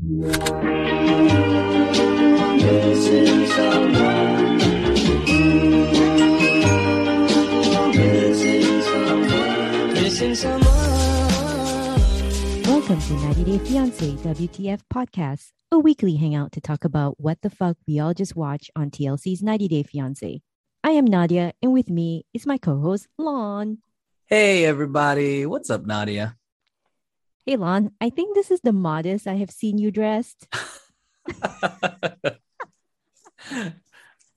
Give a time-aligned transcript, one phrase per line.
[0.00, 0.38] Welcome
[13.00, 17.76] to 90 Day Fiancé WTF Podcast, a weekly hangout to talk about what the fuck
[17.86, 20.40] we all just watched on TLC's 90 Day Fiancé.
[20.82, 23.78] I am Nadia, and with me is my co-host Lon.
[24.26, 26.36] Hey everybody, what's up, Nadia?
[27.48, 30.46] Hey Lon, I think this is the modest I have seen you dressed.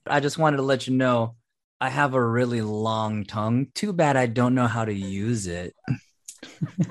[0.06, 1.34] I just wanted to let you know
[1.78, 3.66] I have a really long tongue.
[3.74, 5.76] Too bad I don't know how to use it.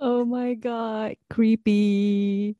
[0.00, 2.54] oh my god, creepy.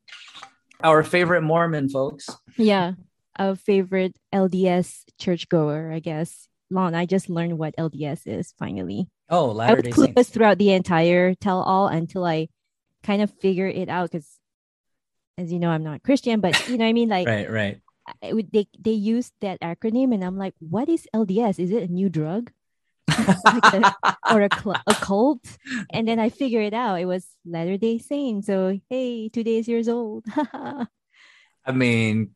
[0.83, 2.27] Our favorite Mormon, folks.
[2.57, 2.95] Yeah,
[3.37, 6.49] our favorite LDS churchgoer, I guess.
[6.69, 9.07] Lon, I just learned what LDS is finally.
[9.29, 10.29] Oh, Latter Day I was clueless Saints.
[10.29, 12.49] throughout the entire tell all until I
[13.03, 14.39] kind of figure it out because,
[15.37, 17.81] as you know, I'm not Christian, but you know, what I mean, like Right, right.
[18.23, 21.59] I they they used that acronym, and I'm like, what is LDS?
[21.59, 22.51] Is it a new drug?
[23.45, 23.95] Like a-
[24.31, 25.41] or a, cl- a cult
[25.91, 29.67] and then i figured it out it was latter day saint so hey two days
[29.67, 30.23] years old
[31.65, 32.31] I mean,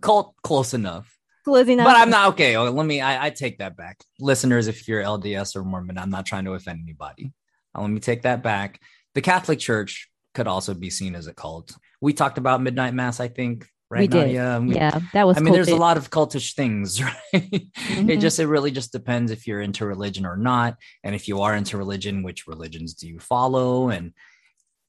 [0.00, 1.18] cult close enough.
[1.44, 2.56] Close enough But I'm not okay.
[2.56, 3.98] Oh, let me I, I take that back.
[4.20, 7.32] Listeners, if you're LDS or Mormon, I'm not trying to offend anybody.
[7.76, 8.80] Uh, let me take that back.
[9.14, 11.74] The Catholic Church could also be seen as a cult.
[12.00, 14.00] We talked about midnight mass, I think, right?
[14.00, 14.60] we did Nadia?
[14.66, 17.14] We- yeah that was I mean, there's a lot of cultish things, right?
[17.32, 18.20] It Mhm.
[18.20, 21.54] just it really just depends if you're into religion or not, and if you are
[21.54, 23.90] into religion, which religions do you follow?
[23.90, 24.12] And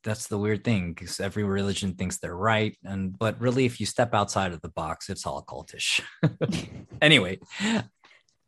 [0.04, 3.86] that's the weird thing because every religion thinks they're right, and but really, if you
[3.86, 6.02] step outside of the box, it's all cultish.
[7.02, 7.40] anyway,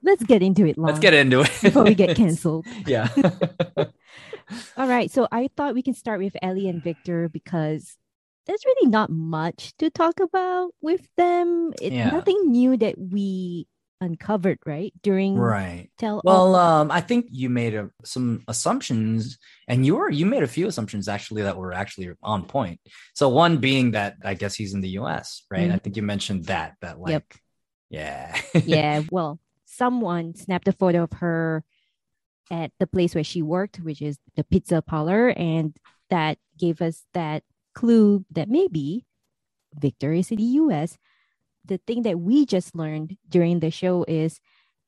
[0.03, 3.09] let's get into it Lon, let's get into it before we get canceled yeah.
[4.77, 7.97] all right so i thought we can start with ellie and victor because
[8.45, 12.11] there's really not much to talk about with them it's Yeah.
[12.11, 13.65] nothing new that we
[14.05, 15.89] uncovered right during right.
[15.97, 20.43] tell Well, um, I think you made a, some assumptions, and you were you made
[20.43, 22.79] a few assumptions actually that were actually on point.
[23.15, 25.69] So one being that I guess he's in the U.S., right?
[25.71, 25.81] I Mhm.
[25.81, 26.75] think you mentioned that.
[26.81, 27.23] That like, Yep.
[27.89, 31.63] yeah, yeah well someone snapped a photo of her
[32.51, 35.75] at the place where she worked which is the pizza parlor and
[36.09, 39.05] that gave us that clue that maybe
[39.75, 40.97] victor is in the us
[41.67, 44.39] the thing that we just learned during the show is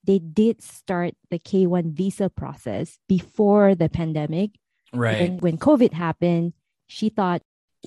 [0.03, 4.51] they did start the k1 visa process before the pandemic.
[4.93, 5.19] Right.
[5.19, 6.53] when, when covid happened
[6.87, 7.41] she thought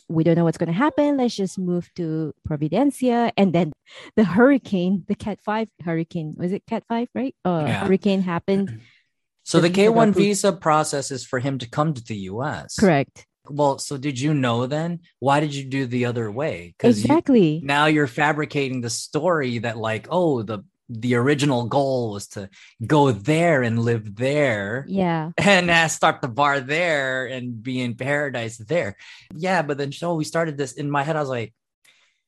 [0.08, 1.16] we don't know what's going to happen.
[1.16, 3.32] Let's just move to providencia.
[3.36, 3.72] And then
[4.16, 7.34] the hurricane the cat 5 hurricane was it cat 5 right?
[7.44, 7.84] Uh Yeah.
[7.84, 8.80] hurricane happened.
[9.42, 12.76] So the the K one visa process is for him to come to the U.S.
[12.78, 15.00] correct Well, so did you know then?
[15.18, 16.74] Why did you do the other way?
[16.76, 22.26] Because exactly now you're fabricating the story that like, oh, the the original goal was
[22.26, 22.50] to
[22.84, 24.84] go there and live there.
[24.88, 28.96] yeah and uh, start the bar there and be in paradise there.
[29.34, 31.14] Yeah, but then so we started this in my head.
[31.16, 31.54] I was like,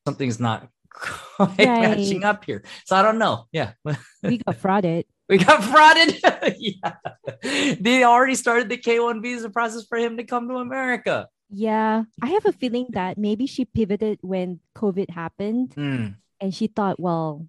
[0.07, 1.81] something's not quite Right.
[1.97, 2.63] matching up here.
[2.85, 3.47] So I don't know.
[3.51, 3.73] Yeah,
[4.23, 6.19] we got frauded we got frauded.
[6.59, 11.27] yeah, they already started the K one visa process for him to come to America.
[11.53, 16.65] yeah i have a feeling that maybe she pivoted when covid happened Mm, and she
[16.65, 17.45] thought well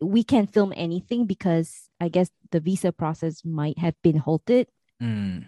[0.00, 4.68] we can't film anything because i guess the visa process might have been halted
[5.02, 5.44] mm.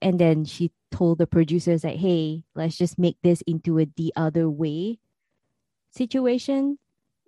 [0.00, 4.12] and then she told the producers that hey let's just make this into a the
[4.14, 5.02] other way
[5.90, 6.78] situation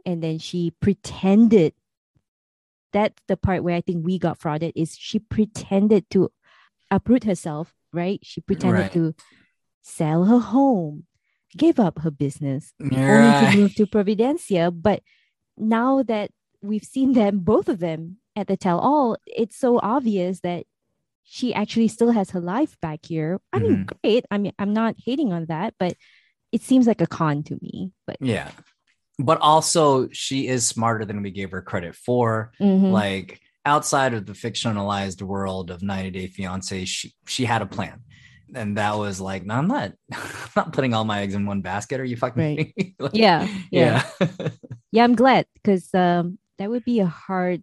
[0.06, 1.74] and then she pretended
[2.92, 6.30] that's the part where i think we got frauded is she pretended to
[6.90, 8.20] uproot herself right?
[8.22, 8.92] She pretended Right.
[8.92, 9.14] to
[9.82, 11.06] sell her home
[11.56, 12.74] give up her business
[13.08, 14.70] only to move to providencia.
[14.70, 15.02] But
[15.56, 16.30] now that
[16.60, 20.66] we've seen them both of them at the tell all it's so obvious that
[21.24, 23.40] she actually still has her life back here.
[23.54, 23.96] I mean Mm-hmm.
[24.02, 24.24] great.
[24.30, 25.94] I mean i'm not hating on that but
[26.52, 27.92] it seems like a con to me.
[28.06, 28.50] But Yeah,
[29.18, 32.52] but also she is smarter than we gave her credit for.
[32.60, 32.90] Mhm.
[32.92, 38.00] like outside of the fictionalized world of 90 day fiance she she had a plan
[38.54, 41.60] and that was like, no, I'm not, I'm not putting all my eggs in one
[41.60, 42.00] basket.
[42.00, 42.72] Are you fucking Right.
[42.76, 42.94] me?
[42.98, 43.46] Like, Yeah.
[43.70, 44.02] Yeah.
[44.20, 44.48] yeah.
[44.90, 47.62] Yeah, I'm glad because um, that would be a hard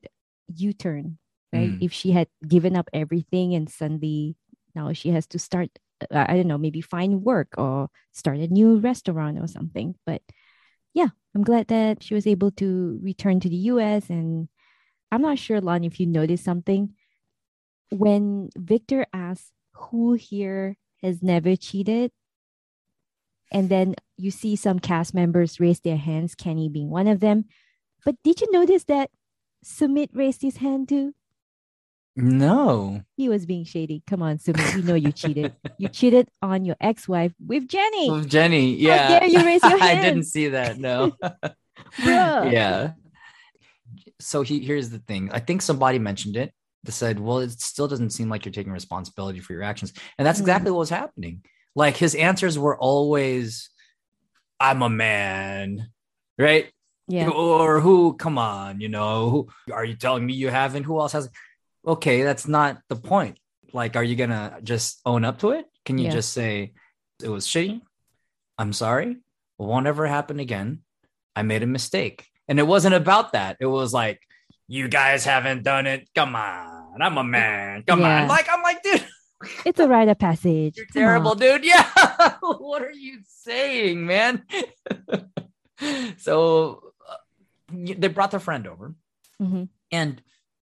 [0.58, 1.18] U turn,
[1.52, 1.72] right?
[1.74, 1.82] Mm.
[1.82, 4.36] If she had given up everything and suddenly
[4.76, 5.70] now she has to start,
[6.12, 9.96] uh, I don't know, maybe find work or start a new restaurant or something.
[10.06, 10.22] But
[11.36, 14.10] I'm glad that she was able to return to the US.
[14.10, 14.48] And
[15.12, 16.94] I'm not sure, Lon, if you noticed something.
[17.92, 22.12] When Victor asks who here has never cheated,
[23.52, 27.46] and then you see some cast members raise their hands, Kenny being one of them.
[28.04, 29.12] But did you notice that
[29.64, 31.14] Sumit raised his hand too?
[32.16, 33.02] No.
[33.18, 34.02] He was being shady.
[34.08, 35.54] Come on, Sumit, we know you cheated.
[35.78, 38.10] You cheated on your ex-wife with Jenny.
[38.10, 39.08] Well, Jenny, yeah.
[39.08, 39.84] How dare you raise your hand?
[40.00, 40.78] I didn't see that.
[40.78, 41.12] No.
[42.04, 42.92] Yeah.
[44.20, 45.30] So he, here's the thing.
[45.32, 46.54] I think somebody mentioned it.
[46.84, 49.92] They said, well, it still doesn't seem like you're taking responsibility for your actions.
[50.18, 50.44] And that's Mm.
[50.44, 51.44] exactly what was happening.
[51.76, 53.70] Like his answers were always,
[54.60, 55.90] I'm a man,
[56.38, 56.72] right?
[57.08, 57.30] Yeah.
[57.30, 60.84] Or who, come on, you know, who are you telling me you haven't?
[60.84, 61.30] Who else has?
[61.86, 63.38] Okay, that's not the point.
[63.74, 65.66] Like, are you to just own up to it?
[65.86, 66.12] Can you Yeah.
[66.12, 66.74] just say,
[67.22, 67.82] it was shitty?
[68.58, 69.12] I'm sorry.
[69.12, 69.18] It
[69.58, 70.82] won't ever happen again.
[71.36, 72.26] I made a mistake.
[72.48, 73.58] And it wasn't about that.
[73.60, 74.22] It was like,
[74.68, 76.10] you guys haven't done it.
[76.16, 77.02] Come on.
[77.02, 77.84] I'm a man.
[77.86, 78.24] Come Yeah.
[78.24, 78.28] on.
[78.30, 79.06] Like, I'm like, dude,
[79.66, 80.78] It's a rite of passage.
[80.78, 81.08] you're Come on.
[81.08, 81.66] terrible, dude.
[81.66, 81.86] Yeah.
[82.42, 84.44] what are you saying, man?
[86.18, 87.16] so uh,
[87.72, 88.96] they brought their friend over.
[89.42, 89.70] Mhm.
[89.92, 90.22] And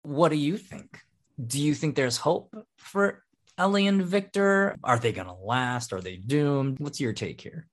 [0.02, 0.98] what do you think?
[1.44, 3.22] Do you think there's hope for
[3.58, 4.76] Ellie and Victor?
[4.84, 5.92] Are they going to last?
[5.92, 6.78] Are they doomed?
[6.78, 7.66] What's your take here?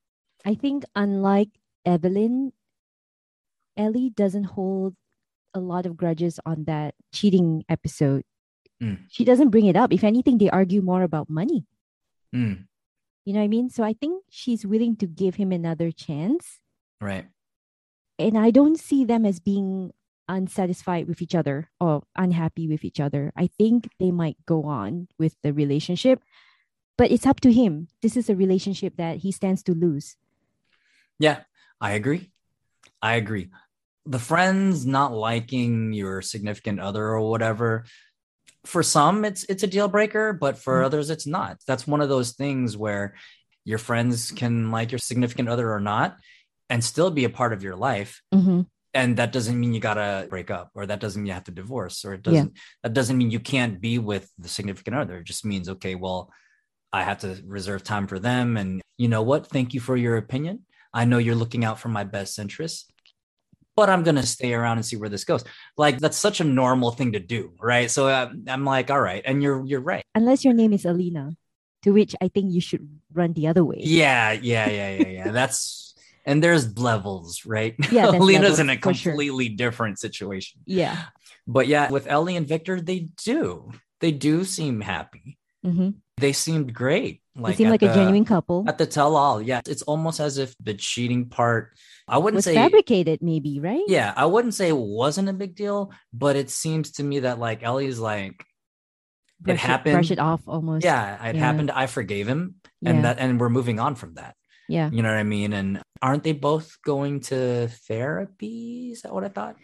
[0.46, 1.50] I think unlike
[1.86, 2.54] Evelyn,
[3.78, 4.96] Ellie doesn't hold
[5.54, 8.24] a lot of grudges on that cheating episode.
[8.82, 9.00] Mm.
[9.10, 9.92] She doesn't bring it up.
[9.92, 11.66] If anything, they argue more about money.
[12.36, 12.66] Mm,
[13.26, 13.70] You know what I mean?
[13.70, 16.60] So I think she's willing to give him another chance.
[17.02, 17.26] right.
[18.20, 19.92] And I don't see them as being
[20.30, 23.34] unsatisfied with each other or unhappy with each other.
[23.36, 26.22] I think they might go on with the relationship,
[26.98, 27.90] but it's up to him.
[28.02, 30.16] This is a relationship that he stands to lose.
[31.18, 31.42] Yeah,
[31.82, 32.32] I agree.
[33.02, 33.50] I agree.
[34.06, 37.86] The friends not liking your significant other or whatever,
[38.66, 40.86] for some it's it's a deal breaker, but for Mhm.
[40.86, 41.58] others it's not.
[41.66, 43.16] That's one of those things where
[43.66, 46.18] your friends can like your significant other or not
[46.70, 48.22] and still be a part of your life.
[48.34, 48.68] Mhm.
[48.94, 51.52] And that doesn't mean you gotta break up, or that doesn't mean you have to
[51.52, 52.54] divorce, or it doesn't
[52.84, 55.18] that doesn't mean you can't be with the significant other.
[55.18, 56.32] It just means okay, well,
[56.92, 58.58] I have to reserve time for them.
[58.58, 59.48] And you know what?
[59.48, 60.66] Thank you for your opinion.
[60.94, 62.86] I know you're looking out for my best interests,
[63.76, 65.44] but I'm going to stay around and see where this goes.
[65.78, 67.92] Like that's such a normal thing to do, right?
[67.92, 70.04] So uh, I'm like, all right, and you're you're right.
[70.16, 71.32] Unless your name is Alina,
[71.84, 73.82] to which I think you should run the other way.
[73.82, 75.32] Yeah, yeah, yeah, yeah, yeah.
[75.32, 75.79] That's
[76.26, 77.76] and there's levels, right?
[77.92, 79.12] Yeah, levels, in a for sure.
[79.14, 80.62] completely different situation.
[80.66, 81.06] Yeah.
[81.48, 83.72] But yeah, with Ellie and Victor, they do.
[84.02, 85.38] They do seem happy.
[85.64, 87.22] hmm They seemed great.
[87.36, 88.66] They seem like a genuine couple.
[88.68, 89.42] at the tell all.
[89.42, 91.72] Yeah, it's almost as if the cheating part.
[92.08, 93.84] I wouldn't Was say fabricated, maybe, right?
[93.88, 97.40] Yeah, I wouldn't say it wasn't a big deal, but it seems to me that
[97.40, 98.44] like Ellie's like,
[99.40, 99.94] Brush happened.
[99.94, 100.84] brush it off almost.
[100.84, 101.42] yeah, it Yeah.
[101.42, 101.72] happened.
[101.72, 102.90] I forgave him, Yeah.
[102.90, 104.36] and that, and we're moving on from that.
[104.70, 104.90] Yeah.
[104.94, 105.52] You know what I mean?
[105.54, 108.92] And aren't they both going to therapy?
[108.94, 109.56] Is that what I thought?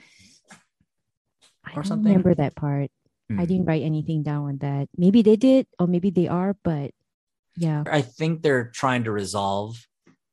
[1.63, 2.05] I or something?
[2.11, 2.89] remember that part.
[3.29, 3.45] I Hmm.
[3.45, 4.87] didn't write anything down on that.
[4.97, 6.91] Maybe they did, or maybe they are, but
[7.55, 7.83] yeah.
[7.89, 9.85] I think they're trying to resolve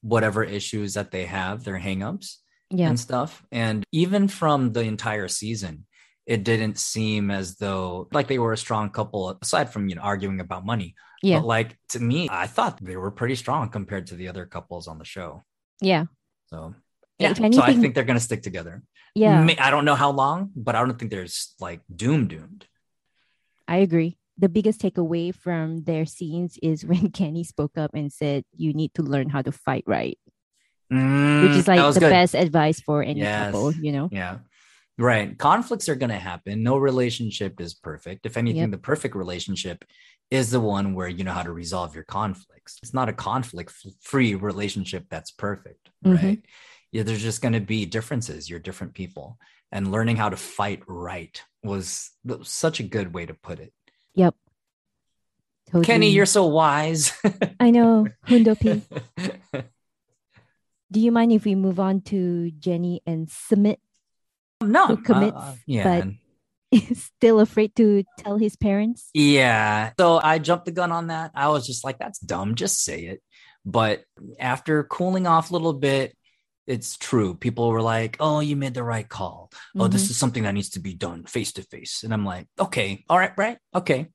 [0.02, 2.38] whatever issues that they have, their hangups
[2.70, 2.88] Yeah.
[2.88, 3.44] and stuff.
[3.52, 5.86] And even from the entire season,
[6.26, 10.02] it didn't seem as though like they were a strong couple aside from you know
[10.02, 10.94] arguing about money.
[11.22, 11.38] Yeah.
[11.40, 14.88] But like to me, I thought they were pretty strong compared to the other couples
[14.88, 15.42] on the show.
[15.80, 16.06] Yeah.
[16.46, 16.74] So
[17.18, 18.82] Yeah, if so I think they're gonna stick together.
[19.14, 19.46] Yeah.
[19.58, 22.66] I don't know how long, but I don't think there's like doom doomed.
[23.68, 24.18] I agree.
[24.38, 28.94] The biggest takeaway from their scenes is when Kenny spoke up and said, You need
[28.94, 30.18] to learn how to fight right,
[30.90, 32.10] which Mm, is like the good.
[32.10, 33.52] best advice for any Yes.
[33.52, 34.08] couple, you know?
[34.10, 34.38] Yeah.
[35.02, 35.36] Right.
[35.36, 36.62] Conflicts are going to happen.
[36.62, 38.24] No relationship is perfect.
[38.24, 38.70] If anything, Yep.
[38.70, 39.84] the perfect relationship
[40.30, 42.78] is the one where you know how to resolve your conflicts.
[42.82, 45.90] It's not a conflict free relationship that's perfect.
[46.04, 46.22] Mhm.
[46.22, 46.42] Right.
[46.92, 47.02] Yeah.
[47.02, 48.48] There's just going to be differences.
[48.48, 49.38] You're different people.
[49.72, 52.10] And learning how to fight right was
[52.42, 53.72] such a good way to put it.
[54.14, 54.34] Yep.
[55.66, 55.84] Totally.
[55.84, 57.12] Kenny, you're so wise.
[57.58, 58.06] I know.
[58.28, 58.82] Hundo P.
[60.92, 63.78] Do you mind if we move on to Jenny and Sumit?
[64.62, 64.86] No.
[64.88, 66.00] Who commits, uh, yeah.
[66.00, 66.14] but-
[66.72, 69.10] is still afraid to tell his parents.
[69.12, 69.92] Yeah.
[69.98, 71.30] So I jumped the gun on that.
[71.34, 72.54] I was just like, that's dumb.
[72.54, 73.22] Just say it.
[73.64, 74.04] But
[74.40, 76.16] after cooling off a little bit,
[76.66, 77.34] it's true.
[77.34, 79.50] People were like, oh, you made the right call.
[79.76, 80.10] Oh, this Mhm.
[80.10, 82.04] is something that needs to be done face to face.
[82.04, 83.58] And I'm like, okay, all right, right.
[83.74, 84.08] Okay.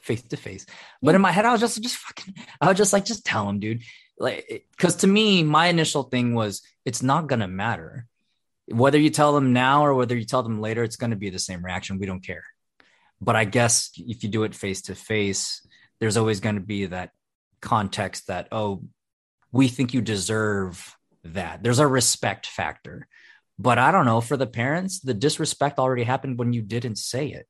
[0.00, 0.64] Face to face.
[1.02, 3.46] But in my head, I was just, just fucking, I was just like, just tell
[3.48, 3.82] him, dude.
[4.18, 8.06] Like, because to me, my initial thing was, it's not to matter.
[8.70, 11.30] Whether you tell them now or whether you tell them later, it's going to be
[11.30, 11.98] the same reaction.
[11.98, 12.44] We don't care.
[13.20, 15.66] But I guess if you do it face to face,
[16.00, 17.10] there's always going to be that
[17.60, 18.84] context that, oh,
[19.50, 21.62] we think you deserve that.
[21.62, 23.08] There's a respect factor.
[23.58, 27.28] But I don't know, for the parents, the disrespect already happened when you didn't say
[27.28, 27.46] it.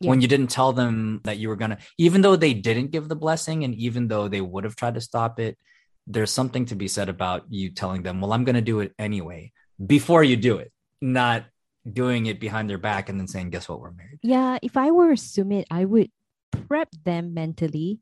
[0.00, 0.10] Yeah.
[0.10, 3.08] When you didn't tell them that you were going to, even though they didn't give
[3.08, 5.58] the blessing and even though they would have tried to stop it,
[6.06, 8.92] there's something to be said about you telling them, well, I'm going to do it
[8.98, 9.52] anyway
[9.84, 11.44] before you do it, not
[11.90, 14.18] doing it behind their back and then saying, guess what, we're married.
[14.22, 16.10] Yeah, if I were Sumit, I would
[16.50, 18.00] prep them mentally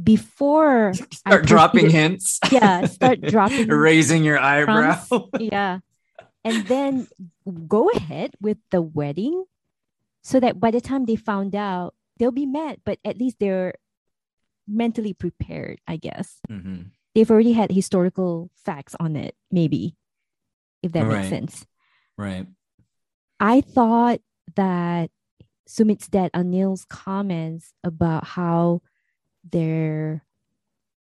[0.00, 2.38] before I Start dropping hints.
[2.50, 5.04] Yeah, start dropping raising your eyebrow.
[5.38, 5.80] yeah.
[6.44, 7.08] And then
[7.66, 9.44] go ahead with the wedding
[10.22, 13.74] so that by the time they found out, they'll be mad, but at least they're
[14.68, 16.38] mentally prepared, I guess.
[16.48, 16.90] Mhm.
[17.16, 19.96] They've already had historical facts on it, maybe,
[20.82, 21.16] if that Right.
[21.16, 21.66] makes sense.
[22.18, 22.46] Right.
[23.40, 24.20] I thought
[24.54, 25.10] that
[25.66, 28.82] Sumit's dad, Anil's comments about how
[29.50, 30.26] their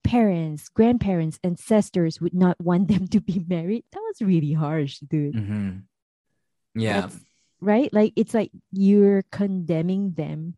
[0.03, 5.35] parents, grandparents, ancestors would not want them to be married, that was really harsh, dude.
[5.35, 5.69] hmm
[6.73, 7.01] Yeah.
[7.01, 7.23] That's-
[7.59, 7.93] right?
[7.93, 10.55] Like it's like you're condemning them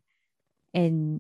[0.74, 1.20] and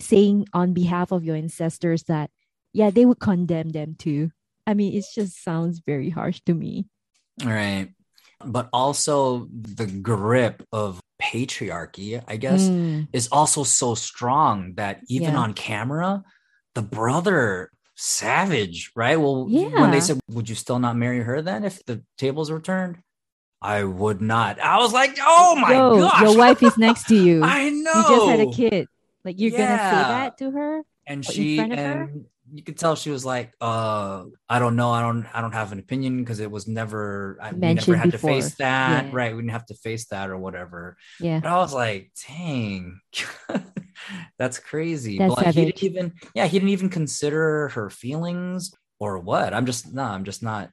[0.00, 2.30] saying on behalf of your ancestors that,
[2.76, 4.30] yeah, they would condemn them too.
[4.66, 6.86] I mean, it just sounds very harsh to me.
[7.42, 7.88] Right.
[8.44, 15.34] But also the grip of patriarchy, I guess, Mm, is also so strong that even
[15.34, 15.40] Yeah.
[15.40, 16.22] on camera,
[16.74, 19.16] the brother savage, right?
[19.16, 19.48] Well,
[19.80, 22.98] when they said, Would you still not marry her then if the tables were turned?
[23.62, 24.60] I would not.
[24.60, 26.20] I was like, Oh my Yo, gosh.
[26.20, 27.40] your wife is next to you.
[27.42, 27.96] I know.
[27.96, 28.88] You just had a kid.
[29.24, 30.82] Like you're gonna say that to her?
[31.06, 32.10] and she and her?
[32.52, 35.72] You could tell she was like uh i don't know i don't i don't have
[35.72, 38.30] an opinion because it was never I, never had before.
[38.30, 39.06] to face that.
[39.06, 39.10] Yeah.
[39.12, 40.96] right we didn't have to face that or whatever.
[41.20, 41.40] Yeah.
[41.40, 43.00] but i was like dang.
[44.38, 45.16] That's crazy.
[45.18, 49.54] That's but like, he didn't even yeah he didn't even consider her feelings or what.
[49.54, 50.70] I'm just no i'm just not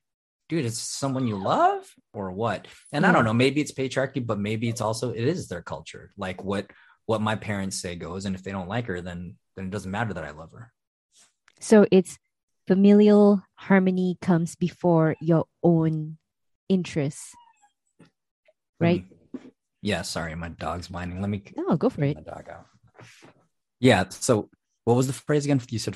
[0.49, 2.67] dude it's someone you love or what?
[2.91, 6.11] And i don't know maybe it's patriarchy but maybe it's also it is their culture.
[6.17, 6.69] Like what
[7.05, 9.91] what my parents say goes and if they don't like her then then it doesn't
[9.91, 10.71] matter that i love her
[11.63, 12.19] So it's
[12.67, 16.17] familial harmony comes before your own
[16.67, 17.31] interests.
[18.81, 19.05] Right?
[19.07, 19.51] Mm.
[19.81, 21.21] Yeah, sorry, my dog's whining.
[21.21, 22.17] Let me No, go for it.
[22.17, 22.67] my dog out.
[23.79, 24.09] Yeah.
[24.09, 24.49] So,
[24.83, 25.61] what was the phrase again?
[25.69, 25.95] You said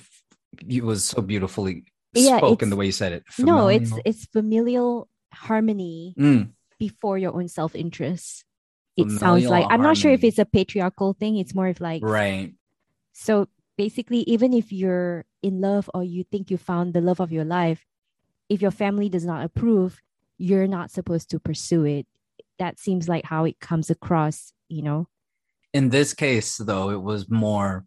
[0.66, 1.84] it was so beautifully
[2.14, 3.24] Yeah, spoken the way you said it.
[3.38, 8.46] No, it's Familial- it's familial harmony Mm, before your own self-interest.
[8.96, 11.36] It sounds Familial like I'm not sure if it's a patriarchal thing.
[11.38, 12.56] It's more of like right.
[13.12, 13.48] So
[13.78, 17.46] basically, even if you're in love or you think you found the love of your
[17.46, 17.86] life,
[18.50, 20.02] if your family does not approve,
[20.38, 22.08] you're not supposed to pursue it.
[22.60, 25.08] That seems like how it comes across, you know.
[25.74, 27.86] In this case, though, it was more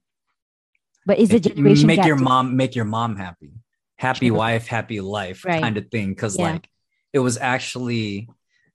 [1.07, 2.25] But is make, generation make your too.
[2.25, 3.52] mom make your mom happy,
[3.97, 4.37] happy True.
[4.37, 5.61] wife, happy life Right.
[5.62, 6.11] kind of thing.
[6.11, 6.52] Because Yeah.
[6.52, 6.69] like
[7.12, 8.28] it was actually.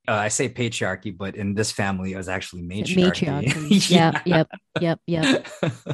[0.08, 3.26] Uh, I say patriarchy, but in this family, it was actually matriarchy.
[3.26, 3.90] Matriarchy.
[3.90, 4.48] Yep, yep,
[4.80, 5.48] yep, yep.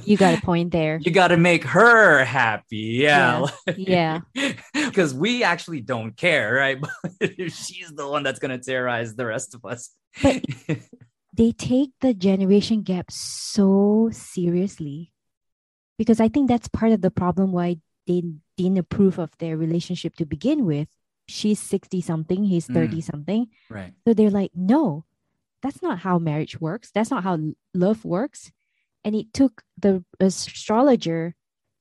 [0.04, 1.00] You got a point there.
[1.02, 3.00] you got to make her happy.
[3.02, 3.46] Yeah.
[3.76, 4.22] Yeah.
[4.74, 6.78] Because we actually don't care, right?
[6.82, 9.90] But she's the one that's going to terrorize the rest of us.
[10.22, 10.44] But
[11.34, 15.14] they take the generation gap so seriously
[15.98, 17.78] because I think that's part of the problem why
[18.08, 18.24] they
[18.58, 20.90] didn't approve of their relationship to begin with.
[21.32, 22.74] She's 60 something, he's Mm.
[22.74, 23.48] 30 something.
[23.70, 23.94] right.
[24.06, 25.06] So they're like, no,
[25.62, 26.92] that's not how marriage works.
[26.94, 27.40] That's not how
[27.74, 28.52] love works.
[29.04, 31.36] And it took the astrologer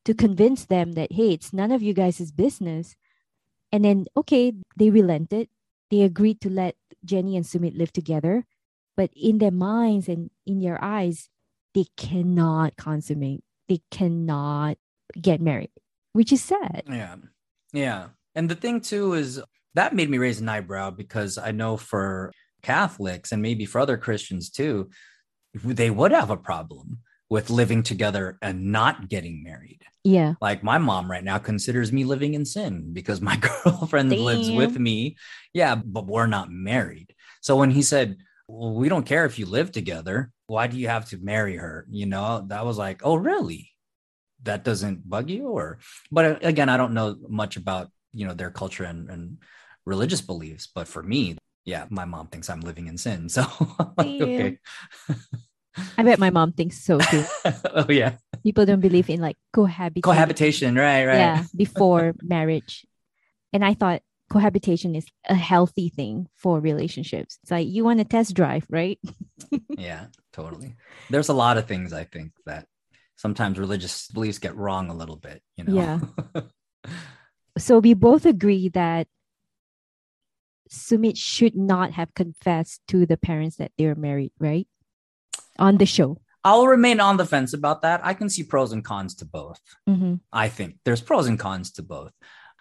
[0.04, 2.96] to convince them that, hey, it's none of you guys' business.
[3.72, 5.48] And then, okay, they relented.
[5.90, 8.46] They agreed to let Jenny and Sumit live together.
[8.96, 11.28] But in their minds and in their eyes,
[11.74, 13.44] they cannot consummate.
[13.68, 14.78] They cannot
[15.20, 15.70] get married,
[16.12, 16.82] which is sad.
[16.88, 17.16] Yeah.
[17.72, 18.08] Yeah.
[18.34, 19.40] And the thing, too, is
[19.74, 22.32] that made me raise an eyebrow because I know for
[22.62, 24.90] Catholics and maybe for other Christians, too,
[25.54, 29.82] they would have a problem with living together and not getting married.
[30.02, 30.32] Yeah.
[30.40, 34.78] like my mom right now considers me living in sin because my girlfriend lives with
[34.78, 35.18] me
[35.52, 38.16] yeah but we're not married so when he said
[38.50, 40.30] well, we don't care if you live together.
[40.46, 41.86] Why do you have to marry her?
[41.90, 43.70] You know, that was like, oh, really?
[44.42, 45.48] That doesn't bug you?
[45.48, 45.78] Or,
[46.10, 49.38] but uh, again, I don't know much about, you know, their culture and, and
[49.86, 50.68] religious beliefs.
[50.72, 53.28] But for me, yeah, my mom thinks I'm living in sin.
[53.28, 53.46] So,
[53.98, 54.58] okay.
[55.96, 57.24] I bet my mom thinks so too.
[57.74, 58.16] oh, yeah.
[58.42, 60.02] People don't believe in like cohabitation.
[60.02, 61.16] Cohabitation, right, right.
[61.16, 62.84] Yeah, before marriage.
[63.52, 67.38] And I thought cohabitation is a healthy thing for relationships.
[67.42, 68.98] It's like you want a test drive, right?
[69.78, 70.76] yeah, totally.
[71.08, 72.66] There's a lot of things I think that
[73.16, 75.74] sometimes religious beliefs get wrong a little bit, you know.
[76.34, 76.42] Yeah.
[77.60, 79.06] So we both agree that
[80.70, 84.68] Sumit should not have confessed to the parents that they're married, right?
[85.58, 86.18] On the show.
[86.44, 88.00] I'll remain on the fence about that.
[88.04, 89.60] I can see pros and cons to both.
[89.88, 90.14] Mm-hmm.
[90.32, 92.12] I think there's pros and cons to both.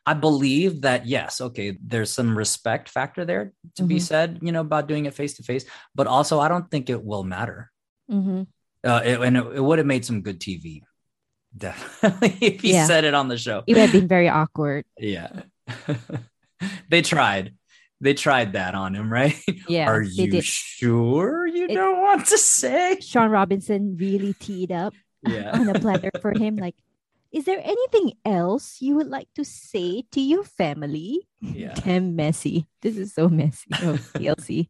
[0.06, 3.88] I believe that yes, okay, there's some respect factor there to Mhm.
[3.88, 6.90] be said, you know, about doing it face to face, but also I don't think
[6.90, 7.72] it will matter.
[8.12, 8.44] Mm-hmm.
[8.84, 10.82] Uh, it, and it, it would have made some good TV,
[11.56, 12.86] definitely, if he Yeah.
[12.86, 13.64] said it on the show.
[13.68, 14.86] It would have been very awkward.
[14.98, 15.30] Yeah,
[16.90, 17.54] they tried.
[18.02, 19.36] They tried that on him, right?
[19.68, 19.90] Yeah.
[19.90, 20.46] Are you did.
[20.46, 22.98] sure you It- don't want to say?
[23.02, 24.94] Shaun Robinson really teed up
[25.28, 25.52] Yeah.
[25.52, 26.56] on a platter for him.
[26.62, 26.76] Like,
[27.34, 31.28] is there anything else you would like to say to your family?
[31.42, 31.74] Yeah.
[31.76, 32.68] Damn messy.
[32.82, 33.68] This is so messy.
[33.84, 34.70] Oh, TLC.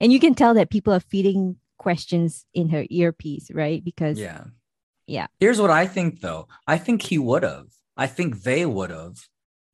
[0.00, 3.82] And you can tell that people are feeding questions in her earpiece, right?
[3.84, 4.44] Because Yeah.
[5.06, 5.26] Yeah.
[5.40, 6.48] Here's what I think though.
[6.66, 7.66] I think he would have.
[7.96, 9.16] I think they would have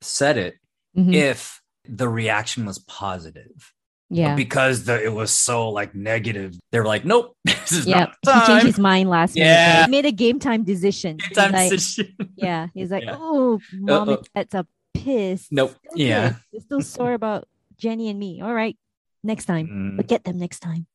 [0.00, 0.54] said it
[0.96, 1.14] Mhm.
[1.14, 3.72] if the reaction was positive.
[4.10, 6.54] But yeah, Because the, it was so like negative.
[6.70, 8.12] They were like, nope, this is yeah.
[8.26, 9.46] not He changed his mind last minute.
[9.48, 9.84] Yeah.
[9.86, 11.16] He made a game time decision.
[11.26, 12.14] He's Time like, decision.
[12.36, 13.16] yeah, he's like, Yeah.
[13.18, 14.14] oh, mom Uh-oh.
[14.16, 15.50] and dad's are pissed.
[15.50, 15.74] Nope.
[15.94, 16.34] Yeah.
[16.52, 17.48] They're still sore about
[17.78, 18.42] Jenny and me.
[18.42, 18.76] All right,
[19.24, 19.66] next time.
[19.66, 20.86] Mm, but get them next time.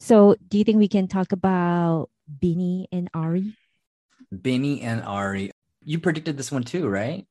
[0.00, 3.54] So, do you think we can talk about Binny and Ari?
[4.30, 5.50] Benny and Ari.
[5.84, 7.26] You predicted this one too, right?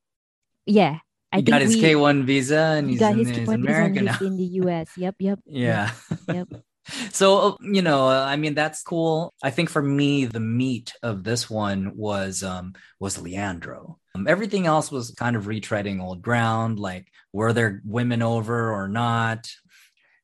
[0.66, 0.98] Yeah,
[1.32, 3.44] I He got his K one visa and he he's, got in, his he's K1
[3.46, 4.18] visa American now.
[4.20, 4.90] in the US.
[4.96, 5.38] Yep, yep.
[5.46, 5.90] Yeah.
[6.26, 6.48] Yep.
[7.12, 9.34] so, you know, I mean, that's cool.
[9.42, 13.98] I think for me, the meat of this one was um was Leandro.
[14.14, 16.78] Um, everything else was kind of retreading old ground.
[16.78, 19.50] Like, were there women over or not?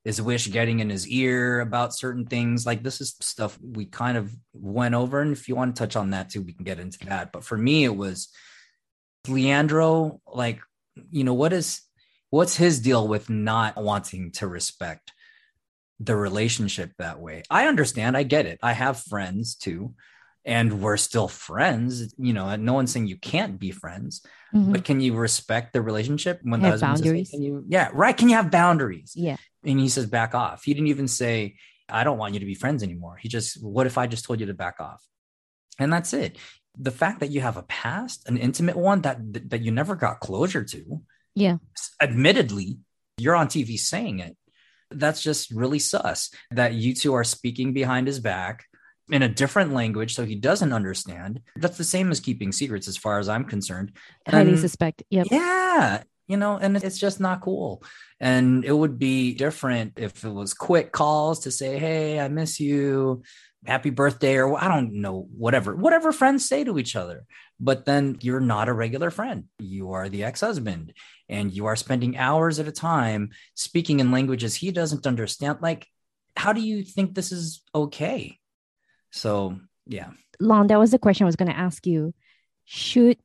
[0.05, 2.67] Is Wish getting in his ear about certain things?
[2.67, 5.21] Like, this is stuff we kind of went over.
[5.21, 7.33] And if you want to touch on that too, we can get into that.
[7.33, 8.29] But for me, it was
[9.29, 10.61] Leandro, like,
[11.11, 11.81] you know, what is
[12.31, 15.12] what's his deal with not wanting to respect
[16.01, 17.43] the relationship that way?
[17.49, 18.59] I understand, I get it.
[18.62, 19.95] I have friends too,
[20.44, 24.22] and we're still friends, you know, and no one's saying you can't be friends,
[24.54, 24.72] Mhm.
[24.72, 27.30] but can you respect the relationship when the Have says, "Hey, boundaries.
[27.30, 28.16] can you yeah, right.
[28.16, 29.12] Can you have boundaries?
[29.16, 29.37] Yeah.
[29.64, 30.64] And he says, back off.
[30.64, 31.57] He didn't even say,
[31.88, 33.16] I don't want you to be friends anymore.
[33.16, 35.02] He just, what if I just told you to back off?
[35.78, 36.37] And that's it.
[36.78, 39.18] The fact that you have a past, an intimate one that
[39.50, 41.02] that you never got closure to,
[41.35, 41.57] Yeah.
[42.02, 42.78] admittedly,
[43.16, 44.37] you're on TV saying it.
[44.90, 48.64] That's just really sus that you two are speaking behind his back
[49.11, 51.40] in a different language so he doesn't understand.
[51.57, 53.93] That's the same as keeping secrets as far as I'm concerned.
[54.27, 55.03] Highly suspect.
[55.11, 55.29] Yep.
[55.31, 57.83] yeah you know and it's just not cool
[58.21, 62.61] and it would be different if it was quick calls to say hey i miss
[62.61, 63.23] you
[63.67, 67.25] happy birthday or i don't know whatever whatever friends say to each other
[67.61, 70.93] but then you're not a regular friend you are the ex-husband
[71.29, 75.87] and you are spending hours at a time speaking in languages he doesn't understand like
[76.37, 78.38] how do you think this is okay
[79.14, 82.14] so yeah Lon, that was the question I was going to ask you.
[82.64, 83.18] Should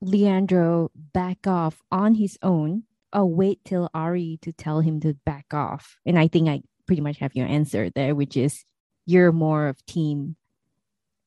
[0.00, 5.52] Leandro back off on his own or wait till Ari to tell him to back
[5.52, 5.98] off?
[6.04, 8.64] And I think I pretty much have your answer there, which is
[9.06, 10.36] you're more of team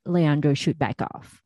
[0.06, 1.41] Leandro should back off.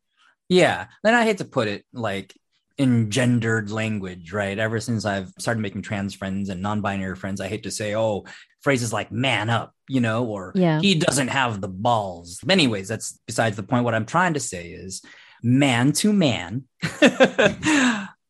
[0.50, 0.88] Yeah.
[1.04, 2.36] And I hate to put it like
[2.78, 4.58] in gendered language, right?
[4.58, 7.96] Ever since I've started making trans friends and non binary friends, I hate to say,
[7.96, 8.26] oh,
[8.62, 10.80] phrases like man up, you know, or Yeah.
[10.80, 12.40] he doesn't have the balls.
[12.48, 13.84] Anyways, that's besides the point.
[13.84, 15.02] What I'm trying to say is
[15.44, 16.66] man to man,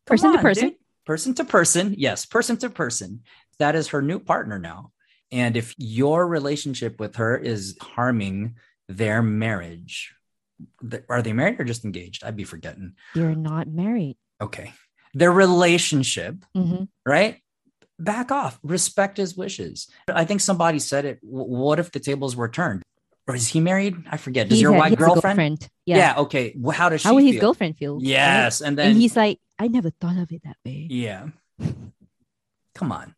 [0.06, 0.68] Person to person.
[0.70, 0.76] dude.
[1.04, 1.94] person to person.
[1.98, 3.22] Yes, person to person.
[3.58, 4.92] That is her new partner now.
[5.30, 8.54] And if your relationship with her is harming
[8.88, 10.14] their marriage,
[11.10, 12.24] are they married or just engaged?
[12.24, 12.94] I'd be forgetting.
[13.14, 14.16] You're not married.
[14.40, 14.72] Okay.
[15.14, 17.40] Their relationship, hmm right?
[17.98, 19.88] Back off, respect his wishes.
[20.06, 21.18] I think somebody said it.
[21.22, 22.82] What if the tables were turned?
[23.26, 23.96] Or is he married?
[24.08, 24.48] I forget.
[24.48, 25.68] Does He your wife he girlfriend?
[25.84, 25.96] Yeah.
[25.96, 26.14] Yeah.
[26.18, 26.54] Okay.
[26.56, 27.40] Well, how does she How would his feel?
[27.40, 27.96] girlfriend feel?
[27.96, 28.04] right?
[28.06, 28.60] Yes.
[28.60, 30.86] And then and he's like, I never thought of it that way.
[30.88, 31.28] Yeah.
[32.74, 33.14] Come on.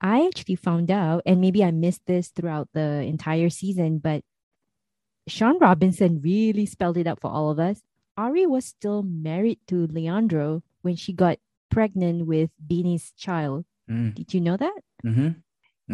[0.00, 4.22] I actually found out, and maybe I missed this throughout the entire season, but
[5.26, 7.82] Shaun Robinson really spelled it out for all of us.
[8.18, 11.38] Ari was still married to Leandro when she got
[11.70, 13.64] pregnant with Beanie's child.
[13.88, 14.14] Mm.
[14.14, 14.78] Did you know that?
[15.06, 15.38] Mm-hmm.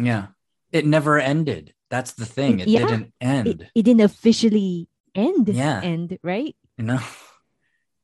[0.03, 0.27] Yeah.
[0.71, 1.73] It never ended.
[1.93, 2.59] That's the thing.
[2.59, 2.87] It Yeah.
[2.89, 3.47] didn't end.
[3.47, 5.47] It, it didn't officially end.
[5.49, 5.81] Yeah.
[5.83, 6.55] End, right?
[6.77, 6.99] you know,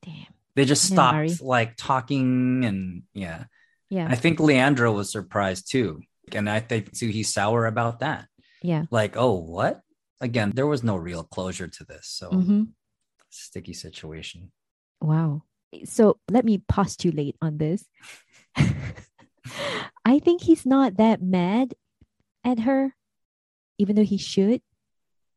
[0.06, 0.32] Damn.
[0.56, 1.34] they just stopped Ari.
[1.42, 3.46] like talking and yeah.
[3.90, 4.08] Yeah.
[4.10, 6.02] I think Leandro was surprised too.
[6.32, 8.28] And I think too he's sour about that.
[8.62, 8.86] yeah.
[8.92, 9.82] Like, oh, what?
[10.22, 12.08] Again, there was no real closure to this.
[12.08, 12.64] So hmm
[13.32, 14.52] sticky situation.
[15.02, 15.44] Wow.
[15.86, 17.86] So let me postulate on this.
[20.06, 21.74] I think he's not that mad
[22.44, 22.96] at her,
[23.78, 24.62] even though he should,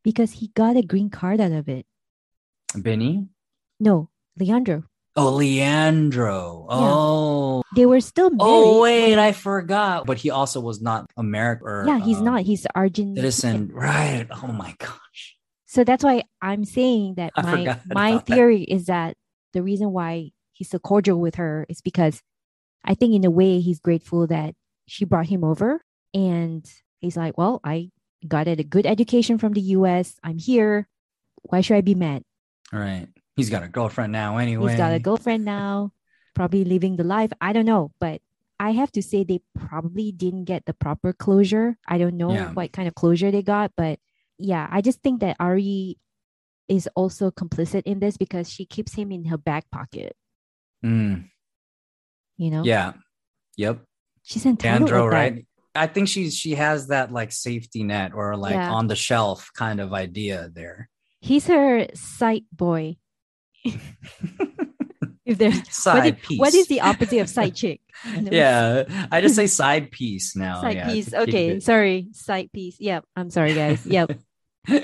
[0.03, 1.87] because he got a green card out of it.
[2.75, 3.29] Benny?
[3.79, 4.85] No, Leandro.
[5.17, 6.67] Oh, Leandro.
[6.69, 7.63] Oh.
[7.77, 8.41] They were still married.
[8.41, 10.07] Oh wait, I forgot.
[10.07, 11.87] But he also was not American.
[11.87, 12.43] Yeah, he's um, not.
[12.43, 13.17] He's Argentine.
[13.17, 13.71] citizen.
[13.73, 14.27] Right.
[14.43, 15.34] Oh my gosh.
[15.75, 19.17] So that's why I'm saying that I my my theory is that
[19.53, 22.23] the reason why he's so cordial with her is because
[22.85, 24.55] I think in a way he's grateful that
[24.87, 25.83] she brought him over
[26.15, 26.63] and
[27.01, 27.91] he's like, well, I
[28.23, 30.15] got a good education from the US.
[30.23, 30.87] I'm here.
[31.43, 32.23] Why should I be mad?
[32.73, 33.09] Right.
[33.35, 34.71] He's got a girlfriend now anyway.
[34.71, 35.91] He's got a girlfriend now,
[36.39, 37.33] probably living the life.
[37.41, 38.23] I don't know, but
[38.61, 41.77] I have to say they probably didn't get the proper closure.
[41.89, 42.53] I don't know Yeah.
[42.55, 43.99] what kind of closure they got, but
[44.39, 45.99] yeah, I just think that Ari
[46.69, 50.17] is also complicit in this because she keeps him in her back pocket.
[50.85, 51.29] Mm,
[52.37, 52.93] You know, yeah.
[53.57, 53.81] Yep.
[54.23, 54.91] she's entitled.
[54.91, 55.17] Andro, that.
[55.17, 55.47] right?
[55.75, 58.71] I think she's she has that like safety net or like Yeah.
[58.73, 60.89] on the shelf kind of idea there.
[61.21, 62.97] He's her sight boy.
[65.25, 66.39] if there's what, Side is, piece.
[66.39, 67.81] what is the opposite of side chick?
[68.21, 70.61] Yeah, I just say side piece now.
[70.61, 71.15] side Oh, yeah, piece.
[71.15, 72.79] Okay, sorry, side piece.
[72.81, 73.87] Yep, I'm sorry, guys.
[73.87, 74.19] Yep.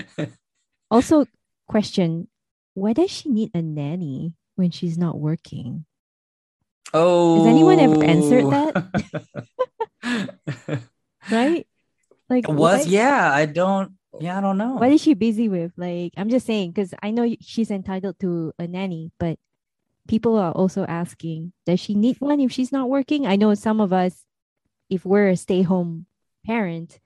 [0.91, 1.25] Also,
[1.69, 2.27] question:
[2.75, 5.87] Why does she need a nanny when she's not working?
[6.93, 8.51] oh, has anyone ever answered oh.
[8.51, 8.75] that?
[11.31, 11.67] Right?
[12.29, 13.93] Like, Was why- yeah, I don't.
[14.19, 14.75] Yeah, I don't know.
[14.75, 15.71] What is she busy with?
[15.77, 19.39] Like, I'm just saying because I know she's entitled to a nanny, but
[20.11, 23.29] people are also asking, does she need one if she's not working?
[23.29, 24.27] I know some of us,
[24.91, 26.07] if we're a stay-home
[26.45, 26.99] parent,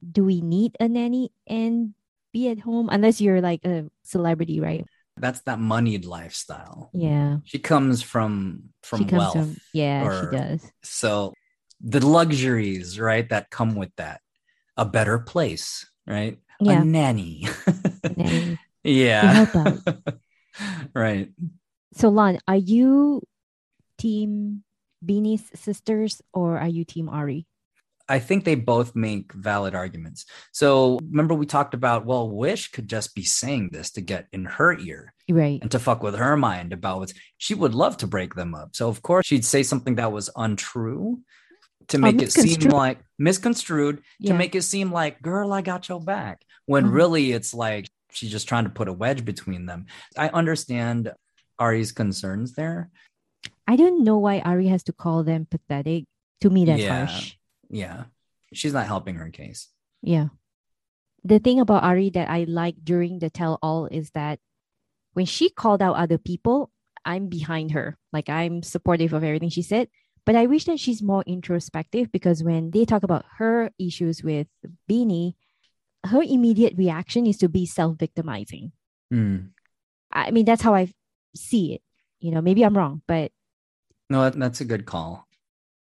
[0.00, 1.92] do we need a nanny and
[2.32, 4.86] be at home unless you're like a celebrity, right?
[5.18, 6.88] That's that moneyed lifestyle.
[6.94, 9.34] Yeah, She comes from from she comes wealth.
[9.34, 9.56] from.
[9.74, 10.72] Yeah, or- she does.
[10.82, 11.34] So
[11.80, 14.22] the luxuries, right, that come with that,
[14.78, 16.38] a better place, right?
[16.58, 16.80] Yeah.
[16.82, 17.46] A nanny.
[18.16, 18.58] Nanny.
[18.82, 19.44] yeah.
[20.94, 21.28] right.
[21.94, 23.22] So, Lon, are you
[23.98, 24.64] team
[25.04, 27.46] Beanie's sisters or are you team Ari?
[28.08, 30.26] I think they both make valid arguments.
[30.52, 34.44] So remember we talked about well, Wish could just be saying this to get in
[34.44, 35.58] her ear Right.
[35.62, 38.76] and to fuck with her mind about what's she would love to break them up.
[38.76, 41.20] So of course she'd say something that was untrue
[41.88, 44.36] to make it seem like misconstrued to Yeah.
[44.36, 46.42] make it seem like girl, I got your back.
[46.66, 46.92] When Mhm.
[46.92, 49.86] really it's like she's just trying to put a wedge between them.
[50.18, 51.10] I understand
[51.58, 52.90] Ari's concerns there.
[53.66, 56.04] I don't know why Ari has to call them pathetic.
[56.40, 57.06] To me, that's Yeah.
[57.06, 57.36] harsh.
[57.70, 58.04] Yeah.
[58.52, 59.68] She's not helping her case.
[60.02, 60.28] Yeah.
[61.24, 64.38] The thing about Ari that I like during the tell all is that
[65.14, 66.70] when she called out other people,
[67.04, 67.96] I'm behind her.
[68.12, 69.88] Like I'm supportive of everything she said.
[70.26, 74.48] But I wish that she's more introspective because when they talk about her issues with
[74.88, 75.34] Beanie,
[76.04, 78.72] her immediate reaction is to be self victimizing.
[79.10, 79.52] Hmm.
[80.12, 80.92] I mean, that's how I
[81.36, 81.82] see it.
[82.20, 83.32] You know, maybe I'm wrong, but
[84.10, 85.26] No, that- that's a good call.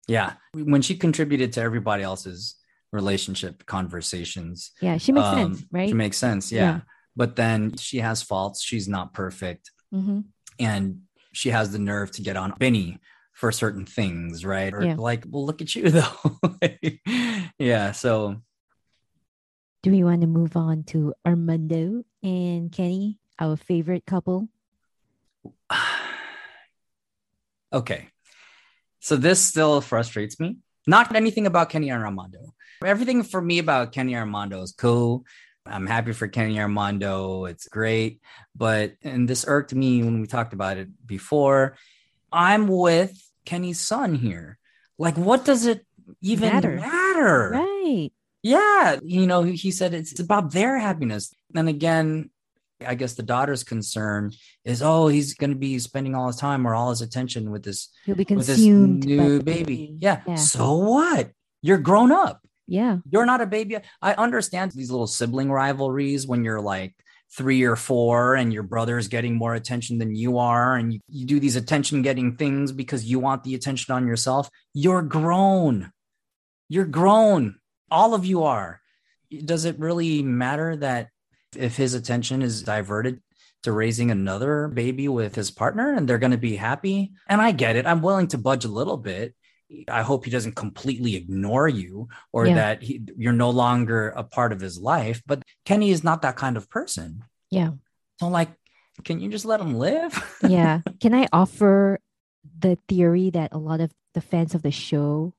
[0.08, 0.34] Yeah.
[0.54, 2.56] When she contributed to everybody else's
[2.92, 5.88] relationship conversations, yeah, she makes um, sense, right?
[5.90, 6.52] She makes sense.
[6.52, 6.62] Yeah.
[6.62, 6.80] Yeah.
[7.16, 8.62] But then she has faults.
[8.64, 9.72] She's not perfect.
[9.92, 10.22] hmm
[10.60, 11.02] And
[11.34, 13.00] she has the nerve to get on Benny
[13.34, 14.74] for certain things, right?
[14.74, 14.96] Or Yeah.
[14.98, 16.14] like, well, look at you though.
[17.58, 17.92] yeah.
[17.92, 18.42] So
[19.84, 24.48] Do we want to move on to Armando and Kenny, our favorite couple?
[27.72, 28.08] Okay.
[29.00, 30.58] So this still frustrates me.
[30.88, 32.54] Not anything about Kenny Armando.
[32.84, 35.26] Everything for me about Kenny Armando is cool.
[35.66, 37.46] I'm happy for Kenny Armando.
[37.46, 38.20] It's great.
[38.56, 41.78] But and this irked me when we talked about it before.
[42.32, 43.14] I'm with
[43.46, 44.58] Kenny's son here.
[44.98, 45.86] Like, what does it
[46.22, 46.76] even Matter.
[46.78, 47.50] matter?
[47.52, 48.12] Right.
[48.44, 51.34] Yeah, you know, he said it's about their happiness.
[51.56, 52.32] And again,
[52.86, 54.32] I guess the daughter's concern
[54.66, 57.64] is, oh, he's going to be spending all his time or all his attention with
[57.64, 59.96] this He'll be with this new the baby.
[60.00, 60.22] Yeah.
[60.28, 60.36] Yeah.
[60.36, 61.32] So what?
[61.62, 62.42] You're grown up.
[62.68, 62.98] Yeah.
[63.10, 63.78] You're not a baby.
[64.02, 66.96] I understand these little sibling rivalries when you're like
[67.36, 71.26] three or four and your brother's getting more attention than you are and you, you
[71.26, 75.92] do these attention getting things because you want the attention on yourself you're grown
[76.68, 77.56] you're grown
[77.90, 78.82] all of you are
[79.46, 81.08] does it really matter that
[81.56, 83.22] if his attention is diverted
[83.64, 87.52] to raising another baby with his partner and they're going to be happy and i
[87.52, 89.36] get it i'm willing to budge a little bit
[89.88, 92.56] I hope he doesn't completely ignore you or Yeah.
[92.56, 95.24] that he, you're no longer a part of his life.
[95.26, 97.24] But Kenny is not that kind of person.
[97.50, 97.70] Yeah.
[98.20, 98.50] So, like,
[99.06, 100.12] can you just let him live?
[100.46, 100.82] Yeah.
[101.00, 102.02] Can I offer
[102.60, 105.34] the theory that a lot of the fans of the show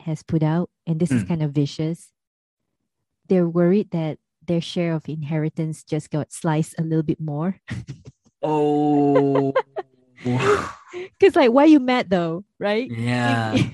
[0.00, 0.70] has put out?
[0.86, 1.28] And this is Mm.
[1.28, 2.08] kind of vicious.
[3.28, 4.16] They're worried that
[4.48, 7.60] their share of inheritance just got sliced a little bit more.
[8.42, 9.54] oh,
[11.18, 12.44] Because, like, why you mad though?
[12.58, 12.90] Right?
[12.90, 13.56] yeah.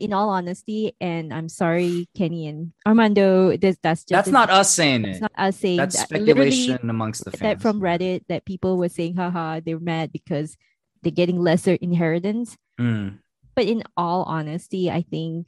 [0.00, 4.72] In all honesty, and I'm sorry, Kenny and Armando, this, that's just That's not us
[4.72, 5.22] saying It's it.
[5.22, 6.06] not us saying That's that.
[6.08, 7.40] Speculation amongst the fans.
[7.40, 10.56] that from Reddit that people were saying, haha, they're mad because
[11.02, 12.56] they're getting lesser inheritance.
[12.80, 13.18] Mm,
[13.56, 15.46] But in all honesty, I think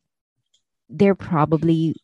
[0.89, 1.95] they're probably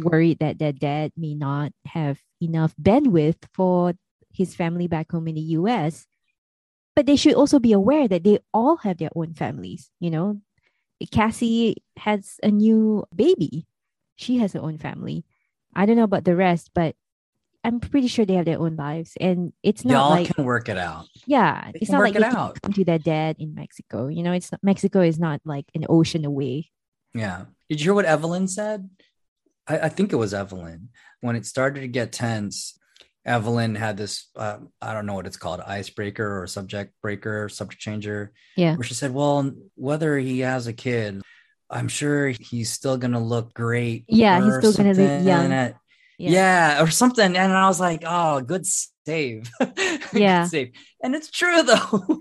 [0.00, 3.94] worried that their dad may not have enough bandwidth for
[4.32, 6.06] his family back home in the US.
[6.94, 9.90] But they should also be aware that they all have their own families.
[10.00, 10.40] You know,
[11.10, 13.66] Cassie has a new baby,
[14.16, 15.24] she has her own family.
[15.74, 16.94] I don't know about the rest, but
[17.64, 19.12] I'm pretty sure they have their own lives.
[19.20, 21.06] And it's not Y'all like, can work it out.
[21.26, 22.60] yeah, They it's not like it out.
[22.60, 24.08] come to their dad in Mexico.
[24.08, 26.70] You know, it's not, Mexico is not like an ocean away.
[27.14, 27.44] Yeah.
[27.70, 28.90] Did you hear what Evelyn said?
[29.68, 30.88] I, I think it was Evelyn.
[31.20, 32.78] When it started to get tense,
[33.24, 37.80] Evelyn had this, uh, I don't know what it's called, icebreaker or subject breaker, subject
[37.80, 38.74] changer, Yeah.
[38.74, 41.22] where she said, Well, whether he has a kid,
[41.70, 44.04] I'm sure he's still going to look great.
[44.08, 45.52] Yeah, he's still gonna be young.
[45.52, 45.74] And-
[46.18, 46.30] Yeah.
[46.30, 46.82] yeah.
[46.82, 47.36] or something.
[47.36, 49.50] And I was like, oh, good save.
[49.60, 50.44] Good Yeah.
[50.46, 50.72] save.
[51.02, 52.14] And it's true though.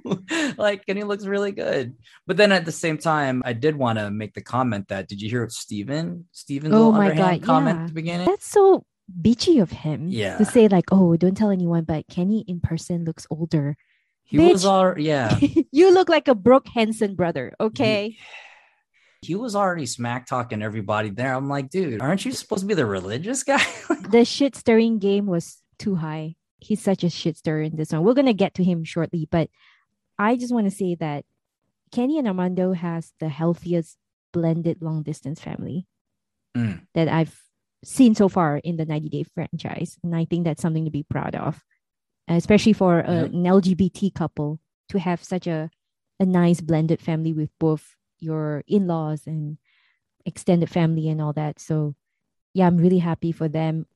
[0.57, 1.93] like, and he looks really good.
[2.25, 5.21] But then at the same time, I did want to make the comment that did
[5.21, 6.25] you hear Steven?
[6.31, 7.81] Steven's Oh little my God, comment yeah.
[7.83, 8.25] at the beginning?
[8.27, 8.83] That's so
[9.21, 10.37] bitchy of him Yeah.
[10.39, 13.75] to say, like, oh, don't tell anyone, but Kenny in person looks older.
[14.23, 14.67] He was Bitch.
[14.67, 15.37] all yeah.
[15.71, 18.15] you look like a Brooke Henson brother, okay?
[19.21, 21.33] He was already smack talking everybody there.
[21.33, 23.61] I'm like, dude, aren't you supposed to be the religious guy?
[24.09, 26.35] the shit stirring game was too high.
[26.59, 28.03] He's such a shit stirrer in this one.
[28.03, 29.49] We're gonna get to him shortly, but
[30.17, 31.25] I just want to say that
[31.91, 33.97] Kenny and Armando has the healthiest
[34.33, 35.87] blended long distance family
[36.55, 36.81] Mm.
[36.95, 37.39] that I've
[37.83, 41.03] seen so far in the 90 Day franchise, and I think that's something to be
[41.03, 41.63] proud of,
[42.27, 43.33] especially for a, Yep.
[43.33, 45.69] an LGBT couple to have such a
[46.19, 49.57] a nice blended family with both your in-laws and
[50.25, 51.59] extended family and all that.
[51.59, 51.95] So
[52.53, 53.87] yeah, I'm really happy for them.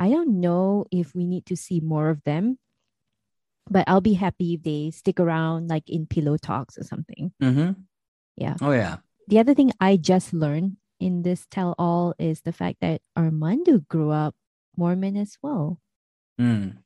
[0.00, 2.58] I don't know if we need to see more of them,
[3.68, 7.32] but I'll be happy if they stick around like in pillow talks or something.
[7.40, 7.72] hmm
[8.36, 8.56] Yeah.
[8.60, 8.98] Oh yeah.
[9.26, 13.78] The other thing I just learned in this tell all is the fact that Armando
[13.88, 14.34] grew up
[14.76, 15.80] Mormon as well.
[16.40, 16.78] Mm.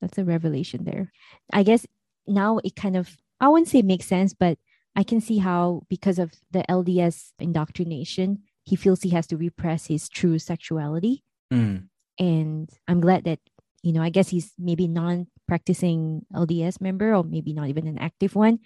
[0.00, 1.12] That's a revelation there.
[1.52, 1.86] I guess
[2.26, 4.58] now it kind of, I wouldn't say makes sense, but
[4.94, 9.86] I can see how, because of the LDS indoctrination, he feels he has to repress
[9.86, 11.24] his true sexuality.
[11.52, 11.88] Mm.
[12.18, 13.40] And I'm glad that,
[13.82, 17.98] you know, I guess he's maybe non practicing LDS member or maybe not even an
[17.98, 18.60] active one.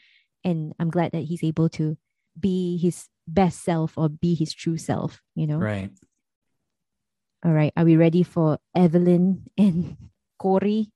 [0.45, 1.97] And I'm glad that he's able to
[2.39, 5.59] be his best self or be his true self, you know?
[5.59, 5.91] Right.
[7.45, 7.73] All right.
[7.77, 9.97] Are we ready for Evelyn and
[10.39, 10.91] Corey?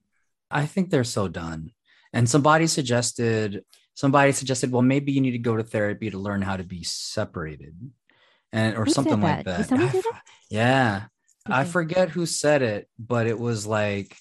[0.50, 1.72] I think they're so done.
[2.12, 6.42] And somebody suggested somebody suggested, well, maybe you need to go to therapy to learn
[6.42, 7.74] how to be separated.
[8.52, 9.44] And or Who something like that?
[9.44, 9.56] that.
[9.58, 10.22] Did someone I say that?
[10.50, 11.02] Yeah.
[11.46, 14.16] I forget who said it, but it was like,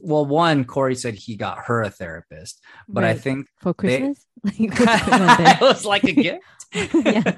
[0.00, 4.26] well, one, Corey said he got her a therapist, but I think for they- Christmas?
[4.44, 5.54] Like, what's going on there?
[5.60, 6.44] it was like a gift.
[6.74, 7.32] Yeah.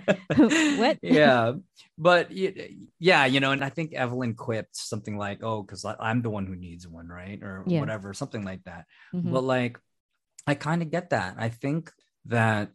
[0.77, 0.99] What?
[1.03, 1.53] Yeah.
[1.97, 6.31] But yeah, you know, and I think Evelyn quipped something like, oh, because I'm the
[6.31, 7.41] one who needs one, right?
[7.43, 7.81] Or Yeah.
[7.81, 8.85] whatever, something like that.
[9.15, 9.33] Mhm.
[9.33, 9.79] But like,
[10.49, 11.37] I kind of get that.
[11.39, 11.93] I think
[12.27, 12.71] that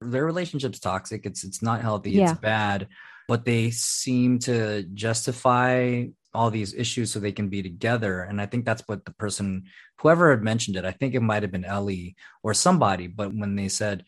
[0.00, 1.26] their relationship's toxic.
[1.26, 2.12] It's it's not healthy.
[2.12, 2.32] Yeah.
[2.32, 2.88] It's bad.
[3.26, 8.22] But they seem to justify all these issues so they can be together.
[8.22, 9.64] And I think that's what the person,
[10.00, 13.06] whoever had mentioned it, I think it might have been Ellie or somebody.
[13.06, 14.04] But when they said,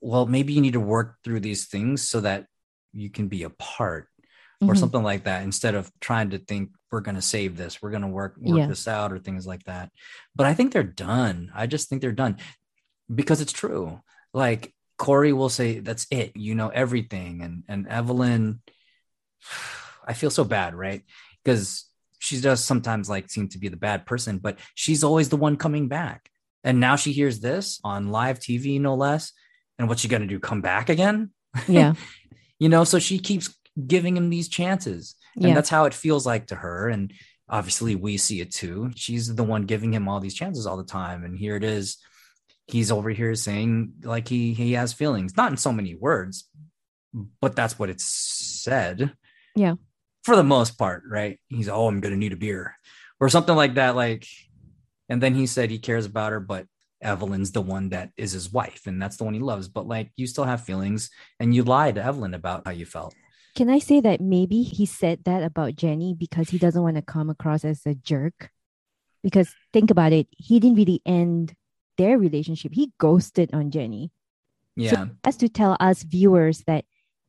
[0.00, 2.46] well, maybe you need to work through these things so that
[2.92, 4.08] you can be apart
[4.60, 4.78] or Mhm.
[4.78, 8.02] something like that instead of trying to think we're going to save this we're going
[8.02, 8.66] to work work Yeah.
[8.66, 9.90] this out or things like that
[10.34, 12.36] but i think they're done i just think they're done
[13.14, 14.00] because it's true
[14.32, 17.42] like Corey will say, That's it, you know everything.
[17.42, 18.60] And and Evelyn,
[20.06, 21.02] I feel so bad, right?
[21.42, 21.86] Because
[22.18, 25.56] she does sometimes like seem to be the bad person, but she's always the one
[25.56, 26.30] coming back.
[26.62, 29.32] And now she hears this on live TV, no less.
[29.78, 30.40] And what's she gonna do?
[30.40, 31.30] Come back again?
[31.68, 31.94] Yeah.
[32.58, 33.54] you know, so she keeps
[33.86, 35.16] giving him these chances.
[35.36, 35.54] And Yeah.
[35.54, 36.88] that's how it feels like to her.
[36.88, 37.12] And
[37.48, 38.90] obviously we see it too.
[38.96, 41.24] She's the one giving him all these chances all the time.
[41.24, 41.98] And here it is.
[42.66, 46.48] He's over here saying like he he has feelings, not in so many words,
[47.40, 49.12] but that's what it's said.
[49.54, 49.74] Yeah.
[50.24, 51.38] For the most part, right?
[51.48, 52.74] He's oh, I'm gonna need a beer
[53.20, 53.94] or something like that.
[53.94, 54.26] Like,
[55.10, 56.66] and then he said he cares about her, but
[57.02, 59.68] Evelyn's the one that is his wife, and that's the one he loves.
[59.68, 63.14] But like, you still have feelings, and you lied to Evelyn about how you felt.
[63.54, 67.02] Can I say that maybe he said that about Jenny because he doesn't want to
[67.02, 68.50] come across as a jerk?
[69.22, 71.54] Because think about it, he didn't really end
[71.96, 72.72] their relationship.
[72.74, 74.10] He ghosted on Jenny.
[74.76, 76.84] Yeah, As to tell us viewers that,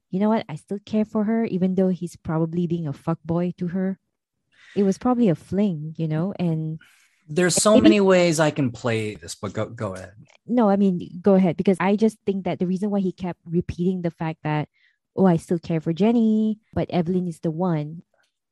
[0.10, 3.56] you know what, I still care for her, even though he's probably being a fuckboy
[3.58, 4.00] to her.
[4.76, 6.34] It was probably a fling, you know?
[6.40, 6.80] And
[7.30, 10.14] there's so many ways I can play this, but go go ahead.
[10.48, 13.40] no, I mean, go ahead, because I just think that the reason why he kept
[13.46, 14.68] repeating the fact that,
[15.15, 18.01] oh, I still care for Jenny, but Evelyn is the one,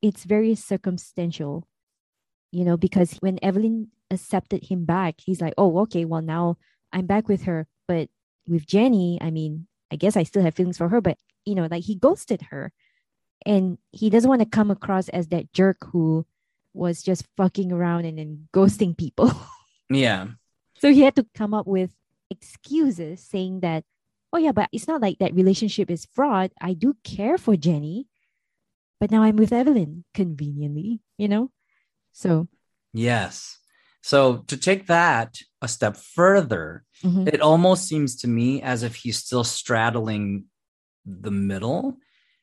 [0.02, 1.66] it's very circumstantial,
[2.52, 6.56] you know, because when Evelyn accepted him back, he's like, oh, okay, well, now
[6.92, 7.66] I'm back with her.
[7.88, 8.08] But
[8.46, 11.68] with Jenny, I mean, I guess I still have feelings for her, but, you know,
[11.70, 12.72] like he ghosted her.
[13.46, 16.26] And he doesn't want to come across as that jerk who
[16.72, 19.32] was just fucking around and then ghosting people.
[19.90, 20.28] Yeah,
[20.78, 21.90] So he had to come up with
[22.30, 23.84] excuses saying that,
[24.34, 26.50] oh, yeah, but it's not like that relationship is fraud.
[26.60, 28.08] I do care for Jenny,
[28.98, 31.50] but now I'm with Evelyn conveniently, you know?
[32.12, 32.48] So,
[32.92, 33.58] yes.
[34.02, 37.32] So to take that a step further, mhm.
[37.32, 40.44] it almost seems to me as if he's still straddling
[41.06, 41.96] the middle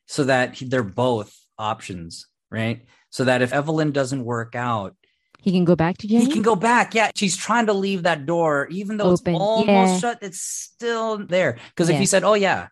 [0.07, 2.85] so that he- they're both options, right?
[3.09, 4.95] So that if Evelyn doesn't work out,
[5.41, 6.25] he can go back to Jenny.
[6.25, 6.93] he can go back.
[6.95, 9.97] Yeah, she's trying to leave that door, even though Open, it's almost yeah.
[9.99, 11.57] shut, it's still there.
[11.69, 11.99] Because if Yeah.
[11.99, 12.67] he said, Oh, yeah,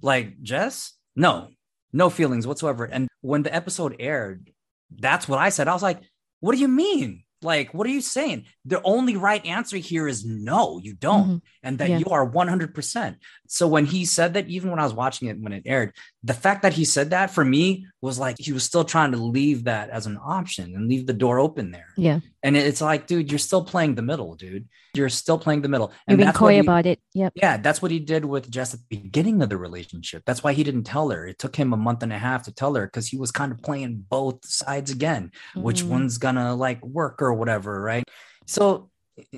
[0.00, 1.48] like Jess, no,
[1.92, 2.84] no feelings whatsoever.
[2.84, 4.50] And when the episode aired,
[4.94, 5.68] that's what I said.
[5.68, 6.00] I was like,
[6.40, 7.24] What do you mean?
[7.44, 8.44] Like, what are you saying?
[8.64, 11.40] The only right answer here is no, you don't Mhm.
[11.64, 11.98] and that Yeah.
[11.98, 13.16] you are 100%.
[13.48, 15.92] So when he said that, even when I was watching it when it aired,
[16.24, 19.18] the fact that he said that for me was like he was still trying to
[19.18, 21.88] leave that as an option and leave the door open there.
[21.96, 22.20] Yeah.
[22.44, 24.68] And it's like, dude, you're still playing the middle, dude.
[24.94, 25.88] You're still playing the middle.
[25.88, 27.00] You're And being that's coy he, about it.
[27.14, 27.32] Yep.
[27.34, 30.22] yeah, that's what he did with Jess at the beginning of the relationship.
[30.24, 31.26] That's why he didn't tell her.
[31.26, 33.50] It took him a month and a half to tell her because he was kind
[33.50, 35.88] of playing both sides again which Mhm.
[35.88, 38.04] one's gonna like work or whatever, right?
[38.46, 38.90] So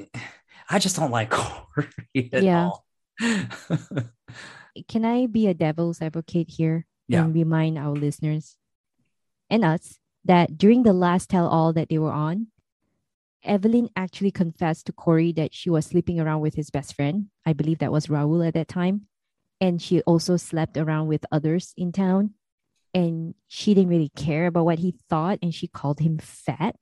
[0.68, 2.68] I just don't like Corey at Yeah.
[2.70, 2.84] all.
[4.88, 7.24] Can I be a devil's advocate here Yeah.
[7.24, 8.56] and remind our listeners
[9.50, 12.48] and us that during the last tell all that they were on,
[13.44, 17.26] Evelyn actually confessed to Corey that she was sleeping around with his best friend.
[17.44, 19.06] I believe that was Raul at that time.
[19.60, 22.34] And she also slept around with others in town.
[22.94, 25.38] And she didn't really care about what he thought.
[25.42, 26.76] And she called him fat.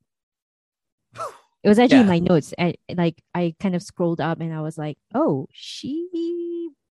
[1.64, 2.54] It was actually in my notes.
[2.58, 6.08] I, like I kind of scrolled up and I was like, oh, she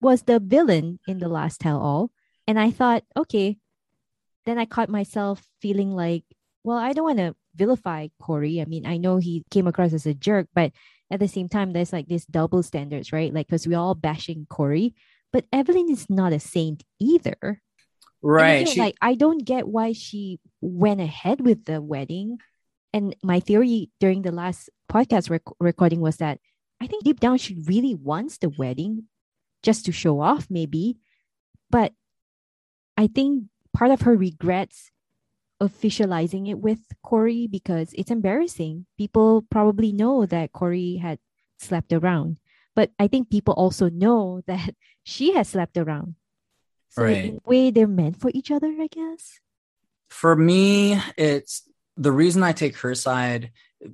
[0.01, 2.11] was the villain in the last tell all.
[2.47, 3.59] And I thought, okay.
[4.47, 6.25] Then I caught myself feeling like,
[6.65, 8.61] well, I don't want to vilify Corey.
[8.61, 10.73] I mean, I know he came across as a jerk, but
[11.11, 13.33] at the same time, there's like this double standards, right?
[13.33, 14.95] Like, because we're all bashing Corey,
[15.33, 17.61] but Evelyn is not a saint either.
[18.23, 18.63] Right.
[18.63, 22.39] again, She, like, I don't get why she went ahead with the wedding.
[22.93, 26.41] And my theory during the last podcast rec- recording was that
[26.81, 29.05] I think deep down she really wants the wedding
[29.63, 30.99] just to show off, maybe.
[31.71, 31.93] But
[32.97, 33.45] I think
[33.75, 34.91] part of her regrets
[35.63, 38.87] officializing it with Corey because it's embarrassing.
[38.97, 41.19] People probably know that Corey had
[41.59, 42.39] slept around,
[42.77, 46.15] but I think people also know that she has slept around.
[46.91, 47.35] So in Right.
[47.35, 49.41] a way, they're meant for each other, I guess.
[50.11, 53.51] for me, it's the reason I take her side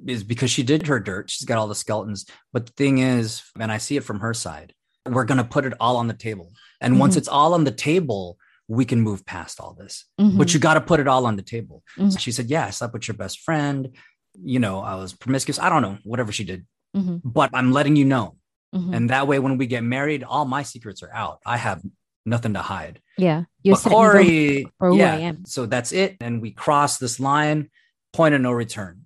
[0.07, 1.29] is because she did her dirt.
[1.31, 2.25] She's got all the skeletons.
[2.53, 4.75] But the thing is, and I see it from her side,
[5.09, 6.53] we're gonna put it all on the table.
[6.81, 7.19] And once Mhm.
[7.19, 8.39] it's all on the table,
[8.69, 10.07] we can move past all this.
[10.21, 11.83] Mhm, but you got to put it all on the table.
[11.99, 12.19] Mhm.
[12.19, 13.95] She said, Yeah, I slept with your best friend.
[14.43, 15.59] You know, I was promiscuous.
[15.59, 18.37] I don't know, whatever she did, mhm, but I'm letting you know.
[18.75, 18.95] mhm.
[18.97, 21.39] And that way, when we get married, all my secrets are out.
[21.47, 21.83] I have
[22.27, 23.01] nothing to hide.
[23.19, 26.17] yeah, you're but Corey, yeah, so that's it.
[26.21, 27.71] And we cross this line,
[28.13, 29.03] point of no return.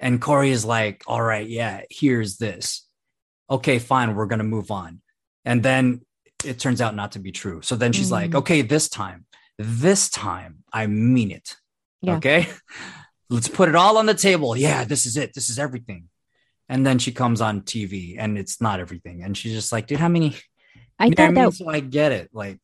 [0.00, 2.86] And Corey is like, All right, yeah, here's this.
[3.50, 5.00] Okay, fine, we're going to move on.
[5.44, 6.00] And then
[6.44, 7.62] it turns out not to be true.
[7.62, 8.36] So then she's like, Mm.
[8.36, 9.26] okay, this time,
[9.58, 11.56] this time I mean it.
[12.00, 12.16] Yeah.
[12.16, 12.48] Okay.
[13.30, 14.56] Let's put it all on the table.
[14.56, 15.32] Yeah, this is it.
[15.34, 16.08] This is everything.
[16.68, 19.22] And then she comes on TV and it's not everything.
[19.22, 20.36] And she's just like, dude, how many?
[20.98, 21.44] I You know what thought mean?
[21.44, 22.30] that so I get it.
[22.32, 22.58] Like,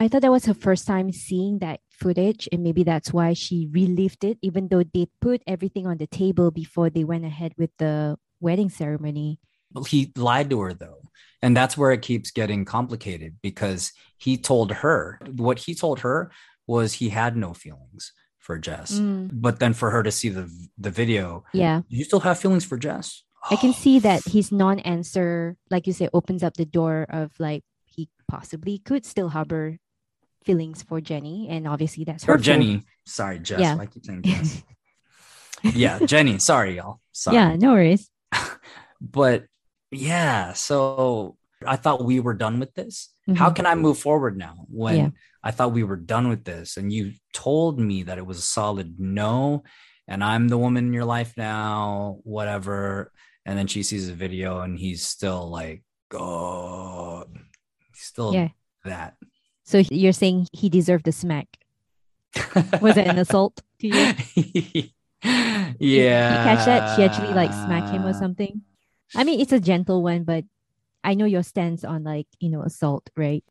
[0.00, 3.68] I thought that was her first time seeing that footage, and maybe that's why she
[3.72, 7.70] relived it, even though they put everything on the table before they went ahead with
[7.78, 9.40] the wedding ceremony.
[9.72, 11.02] Well, he lied to her though.
[11.42, 16.30] And that's where it keeps getting complicated because he told her what he told her
[16.66, 18.98] was he had no feelings for Jess.
[18.98, 21.82] Mm, But then for her to see the the video, yeah.
[21.88, 23.22] you still have feelings for Jess?
[23.50, 27.30] I can Oh, see that his non-answer, like you say, opens up the door of
[27.38, 29.78] like he possibly could still harbor
[30.44, 32.42] feelings for Jenny, and obviously that's or hurtful.
[32.44, 32.82] Jenny.
[33.06, 33.60] Sorry, Jess.
[33.60, 33.76] Yeah.
[33.78, 34.62] I keep saying Jess.
[35.62, 36.38] yeah, Jenny.
[36.38, 37.00] Sorry, y'all.
[37.12, 37.36] Sorry.
[37.36, 38.10] Yeah, no worries.
[39.00, 39.44] But
[39.90, 41.36] yeah, so
[41.66, 43.08] I thought we were done with this.
[43.34, 43.56] How Mhm.
[43.56, 45.10] can I move forward now when Yeah.
[45.42, 48.42] I thought we were done with this and you told me that it was a
[48.42, 49.64] solid no
[50.06, 53.12] and I'm the woman in your life now, whatever.
[53.44, 55.82] And then she sees a video and he's still like,
[56.14, 57.24] oh,
[57.94, 58.48] still Yeah.
[58.84, 59.16] that.
[59.64, 61.58] So you're saying he deserved a smack?
[62.80, 63.94] Was it an assault to you?
[63.94, 64.14] yeah.
[64.70, 64.88] You-
[65.80, 66.96] You catch that?
[66.96, 68.62] She actually like smacked him or something.
[69.14, 70.44] I mean, it's a gentle one, but
[71.02, 73.44] I know your stance on like you know assault, right?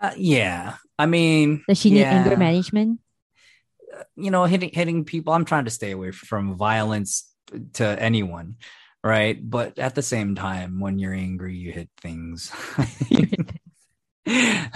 [0.00, 0.76] Uh, yeah.
[0.98, 2.36] I mean, Does she need anger yeah.
[2.36, 3.00] management?
[4.16, 5.32] you know, hitting hitting people.
[5.32, 7.32] I'm trying to stay away from violence
[7.74, 8.56] to anyone,
[9.02, 9.38] right?
[9.38, 12.52] But at the same time, when you're angry, you hit things.
[14.26, 14.68] yeah,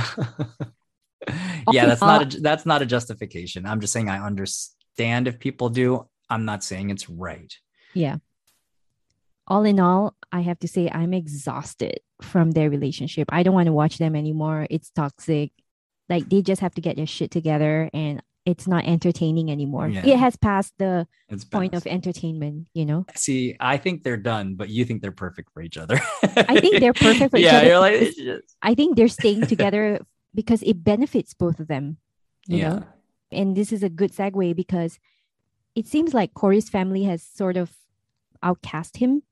[1.70, 3.66] that's not a, that's not a justification.
[3.66, 6.08] I'm just saying I understand if people do.
[6.30, 7.52] I'm not saying it's right.
[7.94, 8.16] Yeah.
[9.46, 13.28] All in all, I have to say I'm exhausted from their relationship.
[13.32, 14.66] I don't want to watch them anymore.
[14.70, 15.50] It's toxic.
[16.08, 19.88] Like they just have to get their shit together and it's not entertaining anymore.
[19.88, 20.04] Yeah.
[20.06, 21.86] It has passed the It's point best.
[21.86, 23.06] of entertainment, you know?
[23.14, 26.00] See, I think they're done, but you think they're perfect for each other.
[26.22, 29.46] I think they're perfect for each yeah, other you're like, just- I think they're staying
[29.46, 30.00] together
[30.34, 31.98] because it benefits both of them.
[32.46, 32.68] You yeah.
[32.68, 32.84] know?
[33.30, 34.98] and this is a good segue because
[35.74, 37.70] it seems like Corey's family has sort of
[38.42, 39.22] outcast him.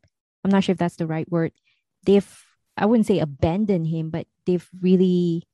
[0.44, 1.52] I'm not sure if that's the right word.
[2.04, 2.28] They've,
[2.76, 5.46] I wouldn't say abandoned him, but they've really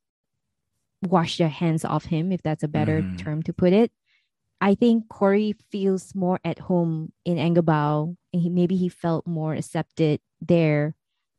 [1.03, 3.17] washed their hands off him, if that's a better Mhm.
[3.17, 3.91] term to put it.
[4.59, 9.53] I think Corey feels more at home in Engabao, and he, maybe he felt more
[9.53, 10.95] accepted there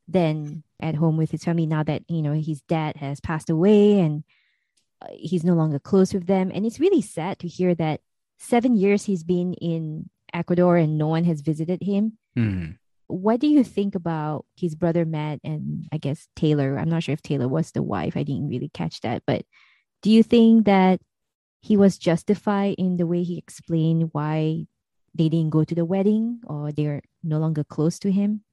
[0.06, 3.98] than at home with his family now that you know his dad has passed away
[4.00, 4.22] and
[5.02, 6.50] uh, he's no longer close with them.
[6.54, 8.00] And it's really sad to hear that
[8.38, 12.18] seven years he's been in Ecuador and no one has visited him.
[12.36, 12.78] Mhm.
[13.08, 16.78] What do you think about his brother Matt and I guess Taylor?
[16.78, 18.16] I'm not sure if Taylor was the wife.
[18.16, 19.22] I didn't really catch that.
[19.26, 19.44] But
[20.02, 21.00] do you think that
[21.60, 24.66] he was justified in the way he explained why
[25.14, 28.44] they didn't go to the wedding or they're no longer close to him?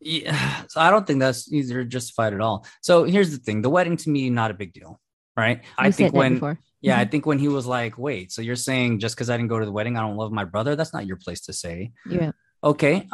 [0.00, 2.66] Yeah, so I don't think that's either justified at all.
[2.80, 5.00] So here's the thing: the wedding to me, not a big deal,
[5.36, 5.62] right?
[5.76, 6.58] I think when, before.
[6.80, 7.10] yeah, I Mhm.
[7.10, 9.66] think when he was like, "Wait, so you're saying just because I didn't go to
[9.66, 11.92] the wedding, I don't love my brother?" That's not your place to say.
[12.08, 12.32] Yeah.
[12.64, 13.08] Okay,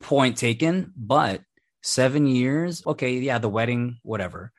[0.00, 0.92] point taken.
[0.96, 1.42] But
[1.82, 4.52] seven years, okay, yeah, the wedding, whatever.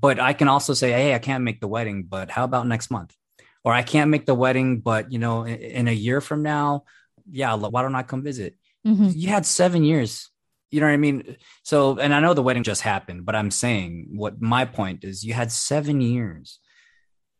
[0.00, 2.90] But I can also say, hey, I can't make the wedding, but how about next
[2.90, 3.14] month?
[3.64, 6.84] Or I can't make the wedding, but you know, in, in a year from now,
[7.30, 8.56] yeah, why don't I come visit?
[8.84, 9.12] Mhm.
[9.14, 10.28] you had seven years.
[10.72, 11.36] You know what I mean?
[11.62, 15.22] So, and I know the wedding just happened, but I'm saying what my point is
[15.22, 16.58] you had seven years.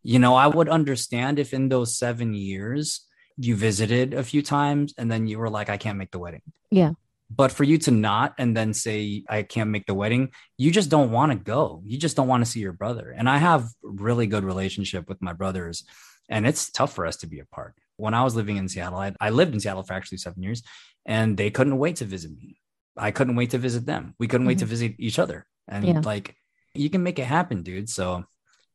[0.05, 3.01] You know, I would understand if in those seven years
[3.37, 6.43] you visited a few times and then you were like, I can't make the wedding.
[6.71, 6.93] Yeah.
[7.35, 10.91] But for you to not and then say, I can't make the wedding, you just
[10.91, 11.83] don't want to go.
[11.87, 13.15] You just don't want to see your brother.
[13.17, 15.85] And I have really good relationship with my brothers,
[16.29, 17.75] and it's tough for us to be apart.
[17.97, 20.63] When I was living in Seattle, I, I lived in Seattle for actually seven years,
[21.07, 22.59] and they couldn't wait to visit me.
[22.97, 24.15] I couldn't wait to visit them.
[24.19, 24.71] We couldn't wait to mm-hmm.
[24.71, 25.47] visit each other.
[25.69, 26.01] And Yeah.
[26.05, 26.37] like,
[26.75, 27.89] you can make it happen, dude.
[27.89, 28.25] So,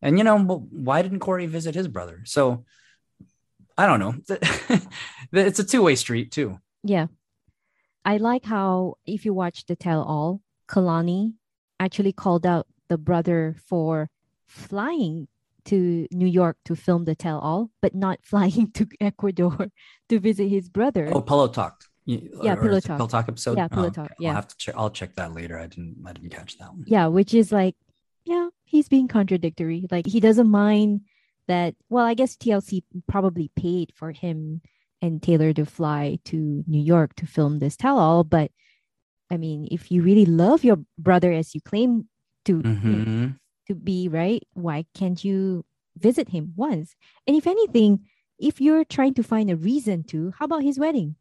[0.02, 2.22] and you know, why didn't Corey visit his brother?
[2.26, 2.66] So,
[3.78, 4.16] I don't know.
[5.32, 6.60] it's a two way street, too.
[6.84, 7.08] Yeah.
[8.08, 11.34] I like how if you watch the tell all, Kalani
[11.80, 14.10] actually called out the brother for
[14.46, 15.28] flying
[15.66, 19.68] to New York to film the tell all, but not flying to Ecuador
[20.08, 21.10] to visit his brother.
[21.12, 21.84] Oh, Pillow Talk.
[22.06, 22.96] Yeah, Pillow Talk.
[22.98, 23.58] Pillow Talk episode.
[23.58, 24.16] Yeah, Pillow Oh, Talk, okay.
[24.20, 24.30] yeah.
[24.30, 24.76] I'll have to check.
[24.78, 25.60] I'll check that later.
[25.60, 25.98] I didn't.
[26.08, 26.86] I didn't catch that one.
[26.88, 27.76] Yeah, which is like,
[28.24, 29.86] yeah, he's being contradictory.
[29.92, 31.02] Like he doesn't mind
[31.50, 31.76] that.
[31.90, 34.62] Well, I guess TLC probably paid for him
[35.02, 38.52] and Taylor to fly to New York to film this tell all, but
[39.30, 42.08] I mean, if you really love your brother as you claim
[42.46, 43.38] to, Mhm.
[43.68, 44.42] to be, right?
[44.54, 45.66] Why can't you
[45.98, 46.96] visit him once?
[47.28, 48.06] And if anything,
[48.40, 51.16] if you're trying to find a reason to, how about his wedding?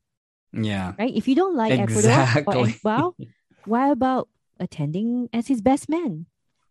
[0.53, 0.95] Yeah.
[0.99, 1.15] Right?
[1.15, 2.41] If you don't like Exactly.
[2.43, 3.15] Ecuador or Ecuador,
[3.65, 4.29] why about
[4.61, 6.27] attending as his best man?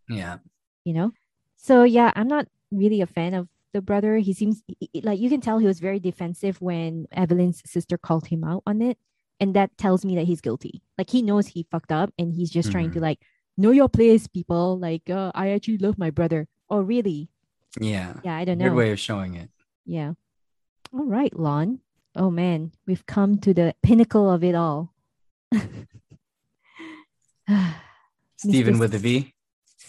[0.08, 0.38] Yeah.
[0.86, 1.12] You know?
[1.58, 4.18] So yeah, I'm not really a fan of the brother.
[4.18, 4.64] He seems
[5.04, 8.82] like you can tell he was very defensive when Evelyn's sister called him out on
[8.82, 8.98] it.
[9.40, 10.82] And that tells me that he's guilty.
[10.98, 13.20] Like he knows he fucked up and he's just trying to like
[13.58, 14.80] know your place, people.
[14.80, 16.48] Like, uh, I actually love my brother.
[16.70, 17.28] Oh, really?
[17.80, 18.14] Yeah.
[18.24, 18.70] Yeah, I don't know.
[18.70, 19.50] Good way of showing it.
[19.86, 20.14] Yeah.
[20.94, 21.82] All right, Lon.
[22.16, 24.94] Oh man, we've come to the pinnacle of it all.
[28.38, 29.34] Steven with a V.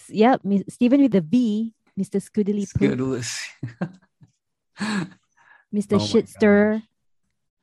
[0.08, 2.20] yep, Steven with the V, Mr.
[2.20, 2.66] Scoodily
[5.74, 5.94] Mr.
[5.94, 6.82] Oh Shitster.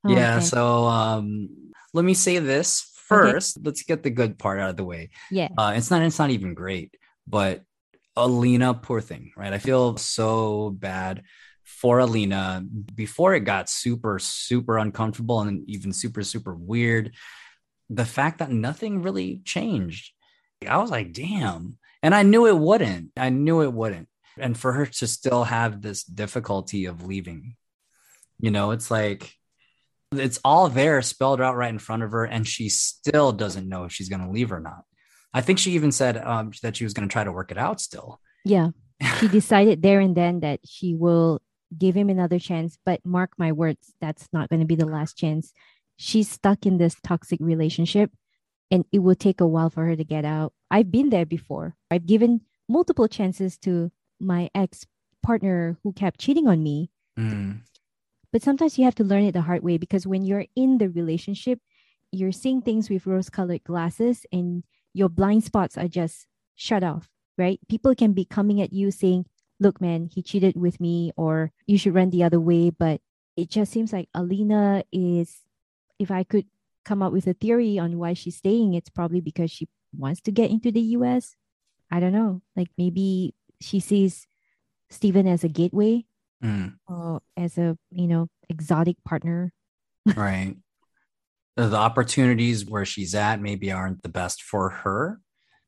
[0.06, 0.38] Oh, yeah.
[0.38, 0.46] okay.
[0.46, 1.50] So um,
[1.94, 3.60] let me say this first.
[3.64, 5.10] Let's get the good part out of the way.
[5.32, 6.02] yeah, Uh, it's not.
[6.02, 6.96] It's not even great,
[7.28, 7.64] but
[8.16, 9.54] Alina, poor thing, right?
[9.54, 11.24] I feel so bad
[11.64, 12.64] for Alina
[12.94, 17.14] before it got super, super uncomfortable and even super, super weird.
[17.90, 20.12] The fact that nothing really changed,
[20.68, 21.78] I was like, damn.
[22.02, 23.12] And I knew it wouldn't.
[23.16, 24.08] I knew it wouldn't.
[24.40, 27.56] And for her to still have this difficulty of leaving,
[28.40, 29.34] you know, it's like
[30.12, 33.84] it's all there spelled out right in front of her, and she still doesn't know
[33.84, 34.84] if she's going to leave or not.
[35.34, 37.58] I think she even said um, that she was going to try to work it
[37.58, 38.20] out still.
[38.46, 38.70] yeah.
[39.20, 41.42] She decided there and then that she will
[41.78, 45.18] give him another chance, but mark my words, that's not going to be the last
[45.18, 45.52] chance.
[45.98, 48.12] She's stuck in this toxic relationship
[48.72, 50.54] and it will take a while for her to get out.
[50.72, 51.76] I've been there before.
[51.92, 54.86] I've given multiple chances to my ex
[55.22, 56.90] partner who kept cheating on me.
[57.18, 57.62] Mm,
[58.32, 60.90] But sometimes you have to learn it the hard way because when you're in the
[60.90, 61.60] relationship,
[62.12, 67.10] you're seeing things with rose colored glasses and your blind spots are just shut off,
[67.38, 67.60] right?
[67.70, 69.26] People can be coming at you saying,
[69.60, 72.70] look, man, he cheated with me, or you should run the other way.
[72.70, 73.02] But
[73.38, 75.42] it just seems like Alina is,
[76.00, 76.46] if I could
[76.86, 80.32] come up with a theory on why she's staying, it's probably because she wants to
[80.32, 81.36] get into the US.
[81.90, 82.42] I don't know.
[82.56, 83.34] Like maybe
[83.64, 84.28] she sees
[84.90, 86.06] Steven as a gateway
[86.44, 89.52] mm, or as a, you know, exotic partner.
[90.16, 90.56] right.
[91.56, 95.20] The opportunities where she's at maybe aren't the best for her.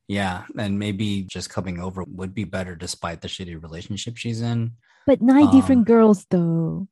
[0.08, 0.44] Yeah.
[0.58, 4.74] And maybe just coming over would be better despite the shitty relationship she's in.
[5.08, 6.88] But nine Um, different girls though.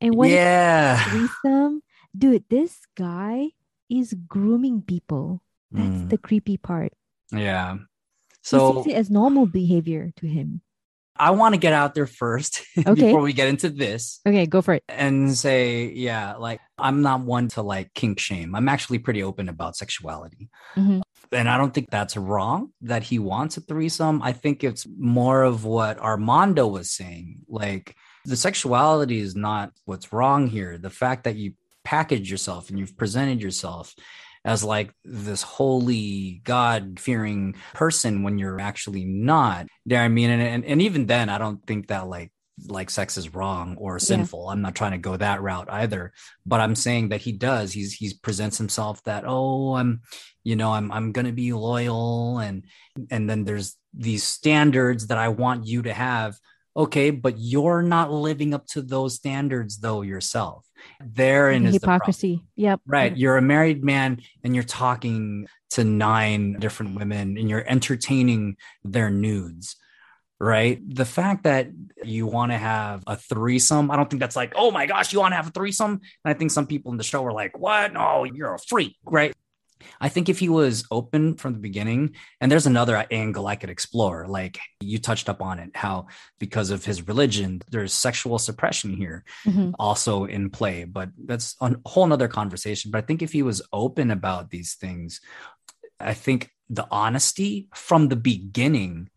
[0.00, 1.04] And when it's yeah.
[1.08, 1.82] threesome,
[2.16, 3.50] dude, this guy
[3.88, 5.42] is grooming people.
[5.70, 6.92] That's Mm, the creepy part.
[7.32, 7.78] yeah.
[8.50, 10.60] He So sees it as normal behavior to him.
[11.18, 12.94] I want to get out there first Okay.
[12.94, 14.20] before we get into this.
[14.28, 14.82] Okay, go for it.
[14.88, 18.54] and say, yeah, like I'm not one to like kink shame.
[18.54, 20.50] I'm actually pretty open about sexuality.
[20.76, 21.00] Mhm.
[21.32, 24.20] And I don't think that's wrong that he wants a threesome.
[24.22, 27.40] I think it's more of what Armando was saying.
[27.48, 30.76] Like the sexuality is not what's wrong here.
[30.78, 33.94] The fact that you package yourself and you've presented yourself
[34.46, 39.66] as like this holy God fearing person when you're actually not.
[39.84, 42.30] Yeah, I mean, and, and and even then, I don't think that like
[42.68, 44.48] like sex is wrong or sinful.
[44.48, 46.12] I'm not trying to go that route either.
[46.46, 47.72] But I'm saying that he does.
[47.72, 50.00] He's he's presents himself that oh I'm
[50.44, 52.64] you know I'm I'm gonna be loyal and
[53.10, 56.36] and then there's these standards that I want you to have.
[56.76, 60.65] Okay, but you're not living up to those standards though yourself.
[61.00, 62.42] Therein The is the hypocrisy.
[62.56, 62.80] Yep.
[62.86, 63.16] Right.
[63.16, 69.10] You're a married man and you're talking to nine different women and you're entertaining their
[69.10, 69.76] nudes.
[70.38, 70.80] Right.
[70.86, 71.68] The fact that
[72.04, 75.20] you want to have a threesome, I don't think that's like, oh my gosh, you
[75.20, 75.92] want to have a threesome.
[75.92, 77.94] And I think some people in the show were like, what?
[77.94, 78.96] No, you're a freak.
[79.04, 79.34] Right.
[80.00, 83.70] I think if he was open from the beginning, and there's another angle I could
[83.70, 86.06] explore, like you touched up on it, how
[86.38, 89.74] because of his religion, there's sexual suppression here Mhm.
[89.78, 92.90] also in play, but that's a whole nother conversation.
[92.90, 95.20] But I think if he was open about these things,
[96.00, 99.08] I think the honesty from the beginning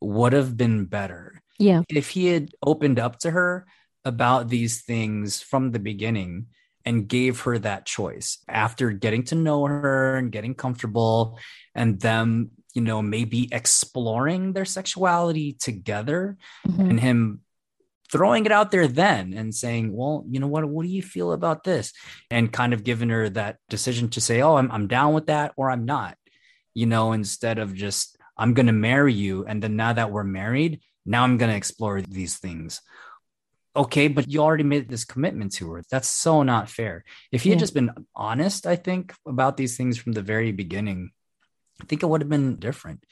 [0.00, 1.42] would have been better.
[1.58, 1.82] Yeah.
[1.88, 3.66] If he had opened up to her
[4.04, 6.46] about these things from the beginning
[6.88, 11.38] and gave her that choice after getting to know her and getting comfortable
[11.74, 16.90] and them, you know, maybe exploring their sexuality together Mhm.
[16.90, 17.40] and him
[18.10, 21.32] throwing it out there then and saying, well, you know what, what do you feel
[21.32, 21.92] about this?
[22.30, 25.52] And kind of giving her that decision to say, oh, I'm, I'm down with that
[25.58, 26.16] or I'm not,
[26.72, 29.44] you know, instead of just, I'm going to marry you.
[29.44, 32.80] And then now that we're married, now I'm going to explore these things.
[33.76, 35.82] Okay, but you already made this commitment to her.
[35.90, 37.04] That's so not fair.
[37.30, 41.10] If he had just been honest, I think, about these things from the very beginning,
[41.80, 43.04] I think it would have been different.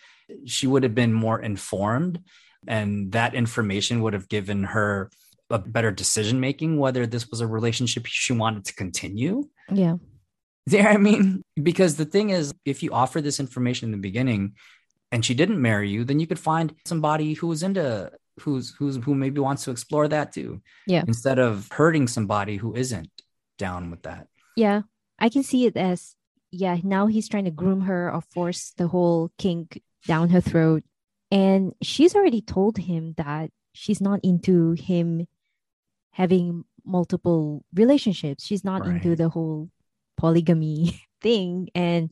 [0.45, 2.21] She would have been more informed,
[2.67, 5.11] and that information would have given her
[5.51, 9.45] a better decision making whether this was a relationship she wanted to continue.
[9.71, 9.97] Yeah.
[10.67, 14.55] There, I mean, because the thing is, if you offer this information in the beginning
[15.13, 18.11] and she didn't marry you, then you could find somebody who was into
[18.41, 20.61] who's who's who maybe wants to explore that too.
[20.87, 21.05] Yeah.
[21.07, 23.11] Instead of hurting somebody who isn't
[23.59, 24.29] down with that.
[24.57, 24.83] Yeah.
[25.19, 26.15] I can see it as
[26.51, 30.85] yeah, now he's trying to groom her or force the whole kink down her throat.
[31.31, 35.27] And she's already told him that she's not into him
[36.13, 38.45] having multiple relationships.
[38.45, 39.71] She's not into the whole
[40.17, 41.69] polygamy thing.
[41.75, 42.11] And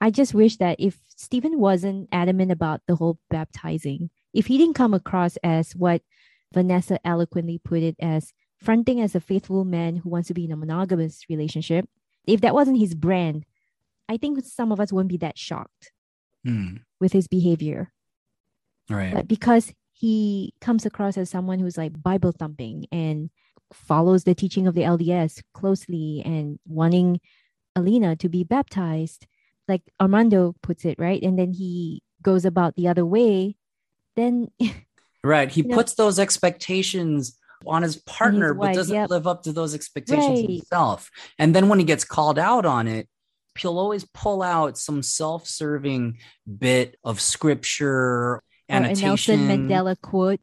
[0.00, 4.74] I just wish that if Steven wasn't adamant about the whole baptizing, if he didn't
[4.74, 6.02] come across as what
[6.52, 10.52] Vanessa eloquently put it as fronting as a faithful man who wants to be in
[10.52, 11.88] a monogamous relationship,
[12.26, 13.44] if that wasn't his brand,
[14.08, 15.92] I think some of us wouldn't be that shocked
[16.44, 16.76] Hmm.
[17.00, 17.92] with his behavior.
[18.88, 19.12] Right.
[19.12, 23.30] But because he comes across as someone who's like Bible thumping and
[23.72, 27.20] follows the teaching of the LDS closely and wanting
[27.74, 29.26] Alina to be baptized,
[29.66, 31.20] like Armando puts it, right?
[31.22, 33.56] And then he goes about the other way,
[34.16, 34.50] then
[35.22, 35.50] Right.
[35.50, 39.10] He you know- puts those expectations on his partner, but wife, doesn't yep.
[39.10, 40.48] live up to those expectations Right.
[40.50, 41.10] himself.
[41.38, 43.08] And then when he gets called out on it,
[43.58, 46.18] he'll always pull out some self-serving
[46.58, 49.48] bit of scripture, or a Nelson annotation.
[49.48, 50.40] Mandela quote,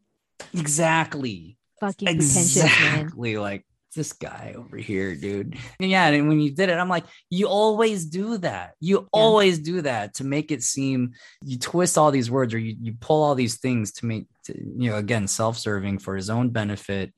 [0.53, 1.57] Exactly.
[1.79, 2.07] fucking.
[2.07, 3.37] Exactly.
[3.37, 5.57] Like this guy over here, dude.
[5.79, 6.07] And yeah.
[6.07, 8.73] And when you did it, I'm like, you always do that.
[8.79, 11.13] You always do that to make it seem
[11.43, 14.53] you twist all these words or you, you pull all these things to make, to,
[14.57, 17.13] you know, again, self serving for his own benefit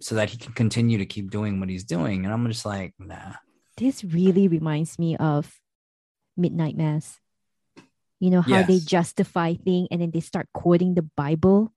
[0.00, 2.24] so that he can continue to keep doing what he's doing.
[2.24, 3.34] And I'm just like, nah.
[3.76, 5.52] This really reminds me of
[6.36, 7.18] Midnight Mass.
[8.20, 11.72] You know how they justify thing and then they start quoting the Bible.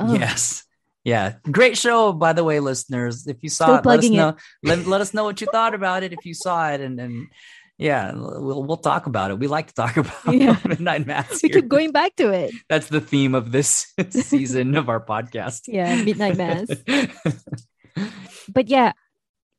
[0.00, 0.64] Oh, Yes.
[1.04, 1.34] Yeah.
[1.50, 3.26] Great show, by the way, listeners.
[3.26, 4.16] If you saw Still it, let us plugging it.
[4.18, 4.36] know.
[4.62, 6.80] Let, let us know what you thought about it if you saw it.
[6.80, 7.26] And and
[7.78, 9.38] yeah, we'll we'll talk about it.
[9.40, 10.56] We like to talk about Yeah.
[10.64, 11.60] Midnight Mass We here.
[11.60, 12.52] keep going back to it.
[12.68, 15.62] That's the theme of this season of our podcast.
[15.66, 16.68] Yeah, Midnight Mass.
[18.48, 18.92] But yeah,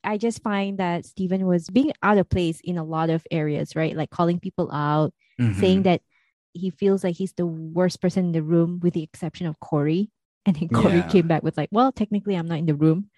[0.04, 3.76] I just find that Steven was being out of place in a lot of areas,
[3.76, 3.96] right?
[3.96, 5.60] Like calling people out, Mhm.
[5.60, 6.02] saying that
[6.54, 10.10] he feels like he's the worst person in the room with the exception of Corey.
[10.46, 11.08] And then Corey Yeah.
[11.10, 13.10] came back with like, well, technically I'm not in the room.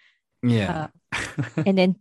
[0.43, 0.89] yeah.
[1.11, 1.17] Uh,
[1.65, 1.95] and then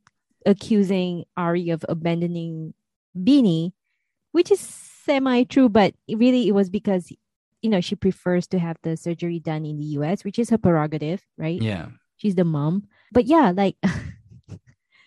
[0.47, 2.75] accusing Ari of abandoning
[3.16, 3.72] Bini,
[4.33, 7.12] which is semi true, but really it was because
[7.62, 10.59] you know she prefers to have the surgery done in the US, which is her
[10.59, 11.61] prerogative, right?
[11.62, 11.89] yeah.
[12.16, 12.89] She's the mom.
[13.12, 13.77] But yeah, like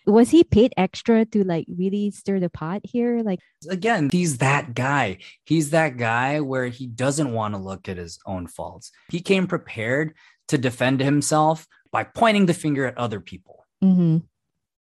[0.08, 3.20] was he paid extra to like really stir the pot here?
[3.22, 5.18] Like Again, he's that guy.
[5.44, 8.90] He's that guy where he doesn't want to look at his own faults.
[9.10, 10.14] He came prepared
[10.48, 13.66] to defend himself by pointing the finger at other people.
[13.84, 14.22] mhm.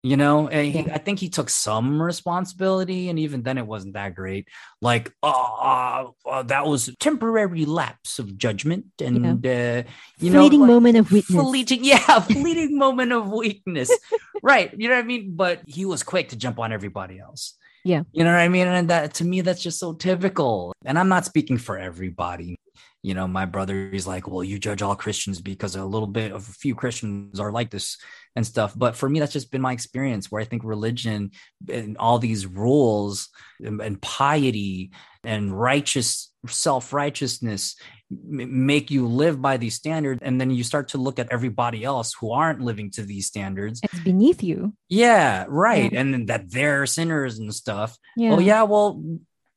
[0.07, 0.94] You know, and he, Yeah.
[0.94, 4.46] I think he took some responsibility, and even then, it wasn't that great.
[4.80, 9.82] Like, uh, uh, that was temporary lapse of judgment, and uh,
[10.20, 11.42] you know, fleeting like, moment of weakness.
[11.42, 13.90] fleeting, yeah, fleeting moment of weakness,
[14.44, 14.72] right?
[14.78, 15.34] You know what I mean?
[15.34, 17.54] But he was quick to jump on everybody else.
[17.82, 18.02] Yeah.
[18.12, 18.66] you know what I mean.
[18.68, 20.72] And that to me, that's just so typical.
[20.84, 22.59] And I'm not speaking for everybody.
[23.02, 26.32] You know, my brother is like, well, you judge all Christians because a little bit
[26.32, 27.98] of a few Christians are like this
[28.34, 28.72] and stuff.
[28.76, 31.30] But for me, that's just been my experience where I think religion
[31.70, 33.28] and all these rules
[33.62, 34.90] and, and piety
[35.24, 37.76] and righteous self righteousness
[38.10, 40.20] make you live by these standards.
[40.22, 43.80] And then you start to look at everybody else who aren't living to these standards.
[43.82, 44.74] It's beneath you.
[44.88, 45.92] Yeah, right.
[45.92, 47.96] And then that they're sinners and stuff.
[48.16, 48.32] Yeah.
[48.34, 48.62] Oh, yeah.
[48.62, 49.02] Well,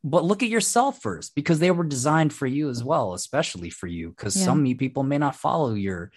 [0.03, 3.87] but look at yourself first because they were designed for you as well, especially for
[3.87, 4.45] you, because Yeah.
[4.45, 6.11] some people may not follow your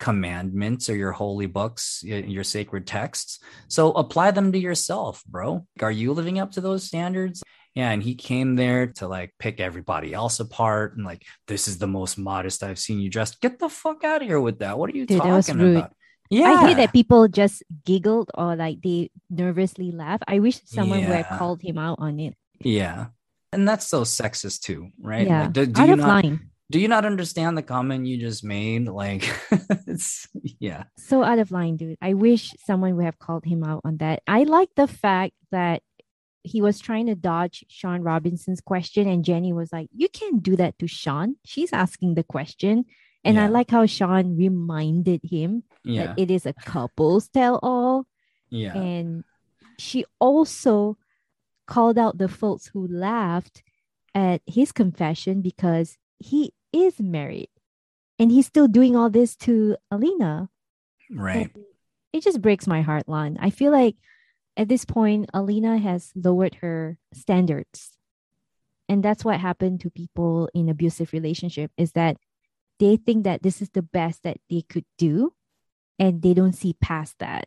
[0.00, 3.40] commandments or your holy books, your sacred texts.
[3.68, 5.66] So apply them to yourself, bro.
[5.80, 7.42] Are you living up to those standards?
[7.74, 11.78] Yeah, and he came there to like pick everybody else apart and like, this is
[11.78, 13.40] the most modest I've seen you dressed.
[13.40, 14.78] Get the fuck out of here with that.
[14.78, 15.76] What are you Dude, that talking was rude.
[15.76, 15.92] about?
[16.30, 20.20] Yeah, I hate that people just giggled or like they nervously laugh.
[20.28, 22.34] I wish someone would have called him out on it.
[22.60, 23.06] Yeah.
[23.52, 25.26] And that's so sexist too, right?
[25.26, 25.42] Yeah.
[25.44, 26.50] Like, do, do Out you of not line.
[26.70, 28.86] do you not understand the comment you just made?
[28.88, 29.28] Like
[29.86, 30.28] it's
[30.60, 30.84] yeah.
[30.98, 31.96] so out of line, dude.
[32.02, 34.22] I wish someone would have called him out on that.
[34.26, 35.82] I like the fact that
[36.42, 40.56] he was trying to dodge Shaun Robinson's question, and Jenny was like, You can't do
[40.56, 41.36] that to Shaun.
[41.44, 42.84] She's asking the question.
[43.24, 46.06] And I like how Shaun reminded him Yeah.
[46.06, 48.06] that it is a couple's tell all.
[48.48, 48.74] Yeah.
[48.74, 49.24] And
[49.78, 50.96] she also
[51.68, 53.62] called out the folks who laughed
[54.14, 57.50] at his confession because he is married
[58.18, 60.48] and he's still doing all this to Alina.
[61.10, 61.50] Right.
[61.54, 61.64] And
[62.12, 63.36] it just breaks my heart, Lon.
[63.38, 63.94] I feel like
[64.56, 67.92] at this point, Alina has lowered her standards.
[68.88, 72.16] And that's what happened to people in abusive relationship is that
[72.80, 75.34] they think that this is the best that they could do
[75.98, 77.46] and they don't see past that.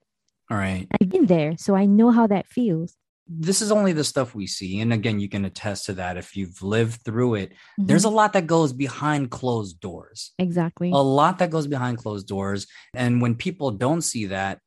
[0.49, 0.87] All right.
[0.91, 2.95] I've been there, so I know how that feels.
[3.39, 4.81] This is only the stuff we see.
[4.81, 7.51] And again, you can attest to that if you've lived through it.
[7.79, 7.87] Mhm.
[7.87, 10.31] There's a lot that goes behind closed doors.
[10.37, 10.91] exactly.
[10.91, 12.67] a lot that goes behind closed doors.
[12.93, 14.59] And when people don't see that,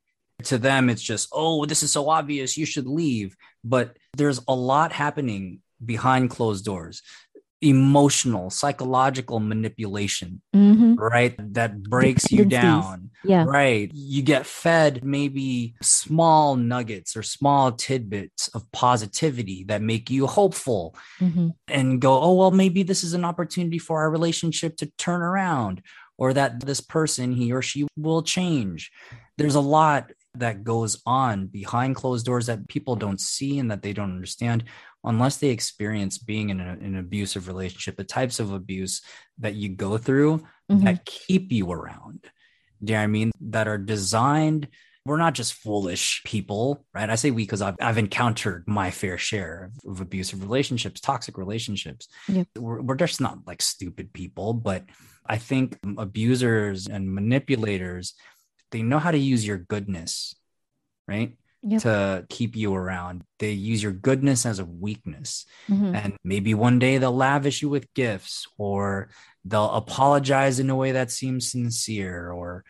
[0.44, 2.56] to them, it's just, oh, this is so obvious.
[2.56, 3.36] You should leave.
[3.62, 7.02] But there's a lot happening behind closed doors
[7.64, 10.98] emotional, psychological manipulation, Mhm.
[10.98, 11.34] right?
[11.54, 13.10] That breaks you down.
[13.24, 13.44] Yeah.
[13.44, 13.90] Right.
[13.94, 20.94] You get fed maybe small nuggets or small tidbits of positivity that make you hopeful
[21.20, 21.54] Mhm.
[21.68, 25.80] and go, oh, well, maybe this is an opportunity for our relationship to turn around
[26.18, 28.92] or that this person, he or she, will change.
[29.38, 33.82] There's a lot that goes on behind closed doors that people don't see and that
[33.82, 34.64] they don't understand
[35.04, 39.02] unless they experience being in, a, in an abusive relationship, the types of abuse
[39.38, 40.84] that you go through Mhm.
[40.84, 42.22] that keep you around.
[42.82, 43.30] Do you know what I mean?
[43.40, 44.68] That are designed.
[45.04, 47.10] We're not just foolish people, right?
[47.10, 51.36] I say we because I've, I've encountered my fair share of, of abusive relationships, toxic
[51.36, 52.08] relationships.
[52.28, 52.48] Yep.
[52.56, 54.84] We're, we're just not like stupid people, but
[55.26, 58.14] I think abusers and manipulators,
[58.70, 60.34] they know how to use your goodness,
[61.06, 61.36] right?
[61.66, 61.82] Yep.
[61.82, 63.24] To keep you around.
[63.38, 65.46] They use your goodness as a weakness.
[65.70, 65.94] Mhm.
[65.94, 69.08] And maybe one day they'll lavish you with gifts or
[69.46, 72.64] they'll apologize in a way that seems sincere or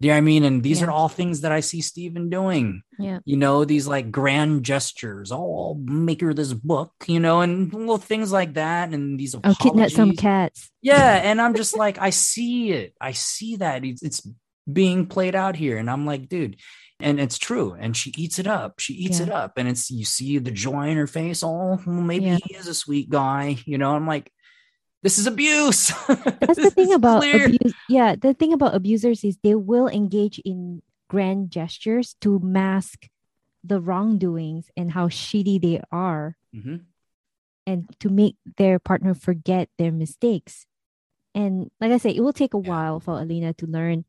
[0.00, 0.44] do you know what I mean?
[0.44, 0.86] And these Yeah.
[0.86, 2.82] are all things that I see Steven doing.
[2.98, 3.18] Yeah.
[3.26, 5.30] You know, these like grand gestures.
[5.30, 8.94] Oh, I'll make her this book, you know, and little things like that.
[8.94, 10.70] And these I'll kidnap some cats.
[10.80, 12.94] Yeah, and I'm just like, I see it.
[12.98, 14.26] I see that it's, it's
[14.72, 16.56] being played out here, and I'm like, dude,
[17.00, 17.74] and it's true.
[17.78, 18.78] And she eats it up.
[18.78, 19.26] She eats Yeah.
[19.26, 21.42] it up, and it's you see the joy in her face.
[21.42, 22.38] Oh, well, maybe Yeah.
[22.44, 23.94] he is a sweet guy, you know.
[23.94, 24.32] I'm like,
[25.02, 25.88] this is abuse.
[26.08, 27.46] That's the thing about clear.
[27.46, 27.72] abuse.
[27.88, 33.08] Yeah, the thing about abusers is they will engage in grand gestures to mask
[33.64, 36.84] the wrongdoings and how shitty they are Mhm.
[37.66, 40.66] and to make their partner forget their mistakes.
[41.34, 42.68] And like I said, it will take a Yeah.
[42.70, 44.04] while for Alina to learn.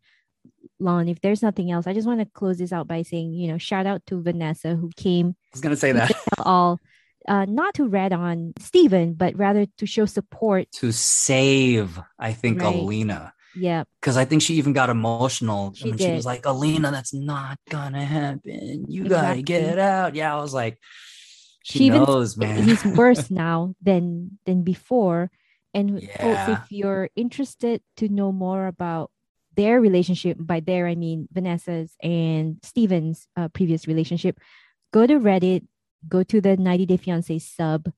[0.80, 3.48] Lon, if there's nothing else, I just want to close this out by saying, you
[3.52, 6.80] know, shout out to Vanessa who came I was gonna say that all,
[7.28, 10.72] uh, not to rat on Steven, but rather to show support.
[10.74, 12.00] to save.
[12.18, 12.74] I think Right.
[12.74, 13.34] Alina.
[13.54, 17.14] Yeah, Because I think she even got emotional She when she was like, Alina, that's
[17.14, 18.86] not gonna happen.
[18.88, 20.16] You gotta get out.
[20.16, 20.80] Yeah, I was like,
[21.64, 22.64] she, She knows, man.
[22.64, 25.30] he's worse now than than before.
[25.74, 26.52] And Yeah.
[26.54, 29.12] if you're interested to know more about
[29.56, 34.40] their relationship, by their I mean Vanessa's and Steven's uh, previous relationship,
[34.94, 35.66] go to Reddit,
[36.08, 37.92] go to the 90 Day Fiance sub,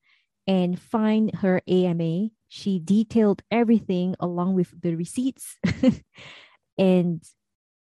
[0.48, 2.30] and find her AMA.
[2.50, 5.58] She detailed everything along with the receipts,
[6.78, 7.24] and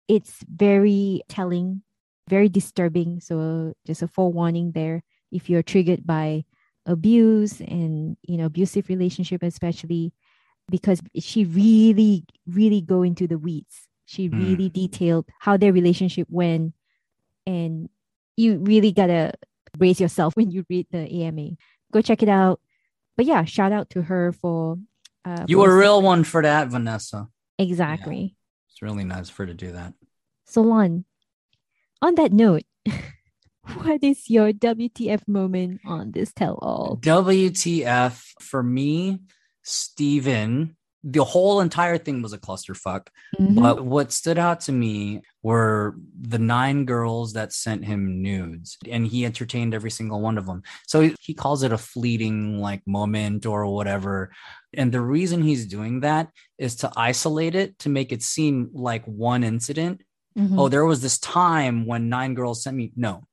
[0.09, 1.83] it's very telling,
[2.29, 3.21] very disturbing.
[3.21, 5.03] So just a forewarning there
[5.33, 6.45] if you're triggered by
[6.87, 10.13] abuse and you know abusive relationship especially
[10.71, 13.89] because she really really go into the weeds.
[14.07, 14.39] She Mm.
[14.39, 16.75] really detailed how their relationship went.
[17.47, 17.89] And
[18.37, 19.33] you really gotta
[19.77, 21.51] brace yourself when you read the ama
[21.93, 22.61] go check it out.
[23.17, 24.79] But yeah shout out to her for
[25.25, 27.29] uh you were a real one for that, Vanessa.
[27.59, 28.37] exactly.
[28.71, 29.95] It's really nice for her to do that.
[30.45, 31.05] so Lon,
[32.03, 32.65] on that note
[33.83, 39.19] what is your wtf moment on this tell all WTF for me,
[39.67, 43.07] Steven, the whole entire thing was a clusterfuck.
[43.39, 43.61] Mhm.
[43.63, 49.07] But what stood out to me were the nine girls that sent him nudes, and
[49.07, 50.63] he entertained every single one of them.
[50.87, 54.33] So he- calls it a fleeting like moment or whatever.
[54.75, 59.05] And the reason he's doing that is to isolate it to make it seem like
[59.05, 60.03] one incident.
[60.37, 60.59] Mhm.
[60.59, 62.93] Oh, there was this time when nine girls sent me.
[62.97, 63.25] No,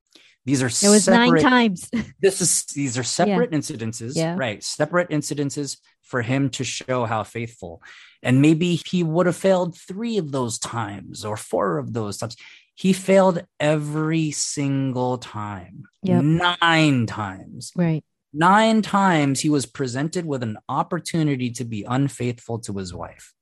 [0.45, 1.89] these are It was nine separate- times.
[2.21, 4.35] this is these are separate incidences Yeah.
[4.37, 7.81] right separate incidences for him to show how faithful.
[8.21, 12.35] And maybe he would have failed three of those times or four of those times.
[12.75, 15.83] He failed every single time.
[16.03, 16.23] Yep.
[16.61, 17.71] nine times.
[17.75, 18.03] Right.
[18.33, 23.33] nine times he was presented with an opportunity to be unfaithful to his wife.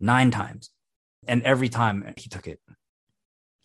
[0.00, 0.70] Nine times.
[1.28, 2.60] And every time he took it.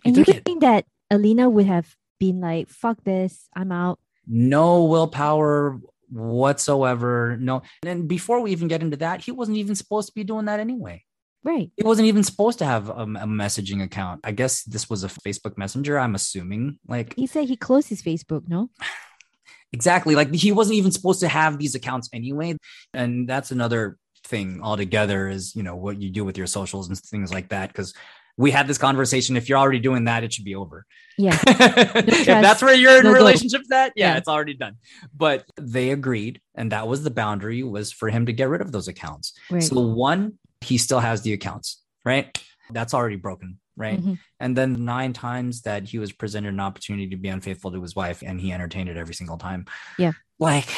[0.04, 0.46] He And you took would it.
[0.46, 4.00] think that Alina would have been like, fuck this, I'm out.
[4.28, 7.38] no willpower whatsoever.
[7.40, 7.64] No.
[7.86, 10.60] And before we even get into that, he wasn't even supposed to be doing that
[10.60, 11.04] anyway.
[11.44, 11.72] Right.
[11.76, 14.22] He wasn't even supposed to have a, a messaging account.
[14.24, 15.98] I guess this was a Facebook Messenger.
[15.98, 16.78] I'm assuming.
[16.88, 18.70] Like He said he closed his Facebook, no?
[19.74, 20.14] exactly.
[20.14, 22.58] Like he wasn't even supposed to have these accounts anyway.
[22.94, 25.28] And that's another thing altogether.
[25.28, 27.70] Is you know what you do with your socials and things like that.
[27.70, 27.96] Because
[28.38, 29.36] we had this conversation.
[29.38, 30.86] If you're already doing that, it should be over.
[31.18, 31.38] Yeah.
[31.48, 33.18] if that's where you're in no go.
[33.18, 34.18] relationships at, yeah, Yeah.
[34.18, 34.78] it's already done.
[35.16, 38.72] But they agreed, and that was the boundary was for him to get rid of
[38.72, 39.34] those accounts.
[39.50, 39.62] Right.
[39.62, 42.36] So one, he still has the accounts, right?
[42.72, 44.02] That's already broken, right?
[44.02, 44.20] Mhm.
[44.40, 47.96] And then nine times that he was presented an opportunity to be unfaithful to his
[47.96, 49.66] wife, and he entertained it every single time.
[49.98, 50.14] Yeah.
[50.40, 50.70] Like,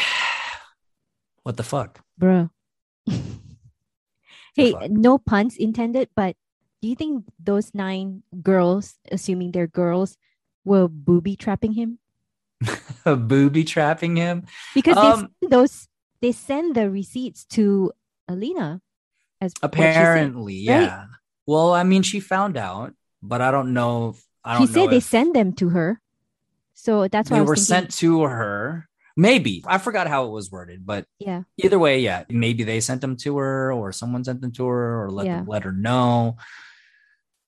[1.44, 2.00] what the fuck?
[2.18, 2.50] Bro.
[4.56, 4.90] hey, fuck?
[4.90, 6.36] no puns intended, but
[6.84, 10.18] do you think those nine girls, assuming they're girls,
[10.68, 11.98] were booby trapping him?
[13.06, 14.44] Booby trapping him?
[14.76, 15.88] Because Um, they send those
[16.20, 17.94] they send the receipts to
[18.28, 18.82] Alina
[19.40, 19.68] as she said.
[19.68, 20.84] Apparently, right?
[20.92, 21.06] yeah.
[21.48, 24.10] Well, I mean, she found out, but I don't know.
[24.10, 26.02] If, I don't know said they send them to her.
[26.74, 28.90] So that's why they I was were thinking, sent to her.
[29.16, 31.44] Maybe I forgot how it was worded, but Yeah.
[31.58, 35.04] either way, yeah, maybe they sent them to her, or someone sent them to her,
[35.04, 35.38] or let Yeah.
[35.40, 36.36] them let her know.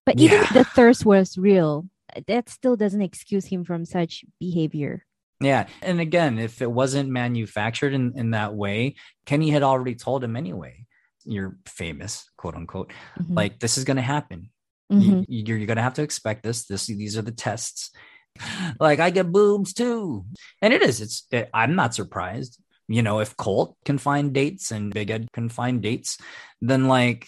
[0.05, 1.87] But even if the thirst was real,
[2.27, 5.05] that still doesn't excuse him from such behavior.
[5.41, 8.95] Yeah, and again, if it wasn't manufactured in in that way,
[9.25, 10.85] Kenny had already told him anyway.
[11.25, 12.93] You're famous, quote unquote.
[13.19, 13.35] Mhm.
[13.35, 14.51] Like this is going to happen.
[14.91, 15.25] Mhm.
[15.27, 16.65] You, you're, you're gonna have to expect this.
[16.65, 17.91] This these are the tests.
[18.79, 20.25] Like I get boobs too,
[20.61, 21.01] and it is.
[21.01, 21.25] It's.
[21.31, 22.61] It, I'm not surprised.
[22.87, 26.17] You know, if Colt can find dates and Big Ed can find dates,
[26.61, 27.27] then like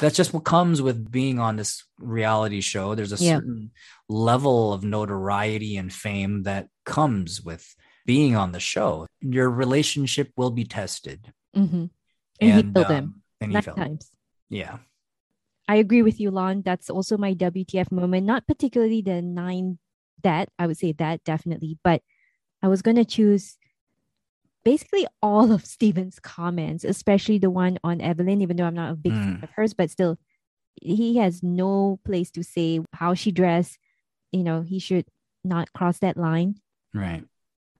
[0.00, 2.94] that's just what comes with being on this reality show.
[2.94, 3.36] There's a Yeah.
[3.36, 3.70] certain
[4.08, 7.74] level of notoriety and fame that comes with
[8.06, 9.06] being on the show.
[9.20, 11.32] Your relationship will be tested.
[11.54, 11.90] Mhm.
[12.40, 13.76] And, he killed him um, And he failed.
[13.76, 14.10] times.
[14.48, 14.78] Yeah.
[15.68, 16.62] I agree with you, Lon.
[16.62, 18.26] That's also my WTF moment.
[18.26, 19.78] Not particularly the nine
[20.24, 22.02] that I would say that definitely, but
[22.62, 23.56] I was gonna choose
[24.64, 28.96] basically all of Steven's comments, especially the one on Evelyn, even though I'm not a
[28.96, 29.42] big fan Mm.
[29.42, 30.18] of hers, but still
[30.82, 33.78] he has no place to say how she dressed.
[34.32, 35.06] You know, he should
[35.44, 36.56] not cross that line.
[36.94, 37.24] Right.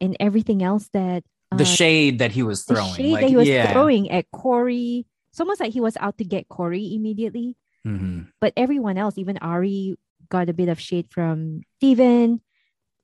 [0.00, 1.24] And everything else that
[1.54, 2.94] The uh, shade that he was the throwing.
[2.94, 3.72] shade like, that he was yeah.
[3.72, 5.06] throwing at Corey.
[5.32, 7.56] It's almost like he was out to get Corey immediately.
[7.86, 8.28] Mhm.
[8.42, 9.96] but everyone else, even Ari,
[10.28, 12.42] got a bit of shade from Steven.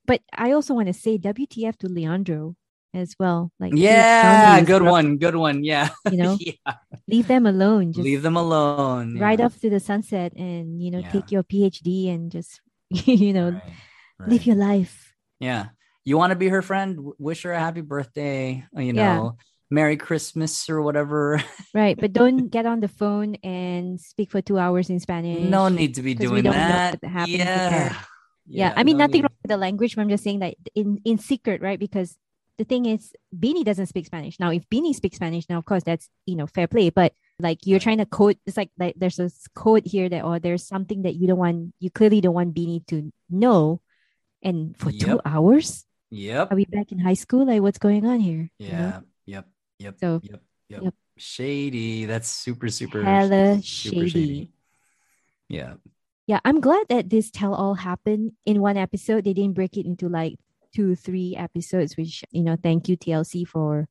[0.05, 2.55] But I also want to say WTF to Leandro
[2.93, 3.51] as well.
[3.59, 5.17] Like, please tell me Yeah, good one.
[5.17, 5.63] Good one.
[5.63, 5.89] Yeah.
[6.11, 6.75] You know, yeah.
[7.07, 7.93] leave them alone.
[7.93, 9.19] Just Leave them alone.
[9.19, 9.45] right yeah.
[9.45, 11.11] off to the sunset, and you know, Yeah.
[11.11, 13.61] take your PhD and just you know, Right,
[14.19, 14.29] right.
[14.29, 15.13] live your life.
[15.39, 15.67] Yeah.
[16.05, 17.11] You want to be her friend?
[17.19, 18.63] Wish her a happy birthday.
[18.75, 19.15] uh, You Yeah.
[19.17, 19.37] know,
[19.69, 21.43] Merry Christmas or whatever.
[21.75, 25.43] Right, but don't get on the phone and speak for two hours in Spanish.
[25.43, 27.03] no need to be doing that.
[27.03, 27.93] happens yeah.
[28.47, 29.29] yeah, I mean no nothing need.
[29.29, 32.15] wrong with the language but i'm just saying that in in secret right because
[32.57, 35.83] the thing is Bini doesn't speak spanish now if Bini speaks spanish now of course
[35.83, 39.17] that's you know fair play but like you're trying to code it's like, like there's
[39.17, 42.53] this code here that or there's something that you don't want you clearly don't want
[42.53, 43.79] Bini to know
[44.41, 46.51] and for two hours Yep.
[46.51, 48.77] are we back in high school like what's going on here you know?
[48.77, 48.99] Yeah.
[49.25, 49.45] Yep.
[49.79, 49.95] Yep.
[49.99, 50.41] So- yep.
[50.69, 50.81] Yep.
[50.83, 50.93] yep.
[51.17, 52.05] Shady.
[52.05, 54.51] That's super, super, Hella super shady.
[55.49, 55.73] Yeah.
[56.27, 59.85] yeah i'm glad that this tell all happened in one episode they didn't break it
[59.85, 60.35] into like
[60.73, 63.87] two three episodes which you know thank you tlc for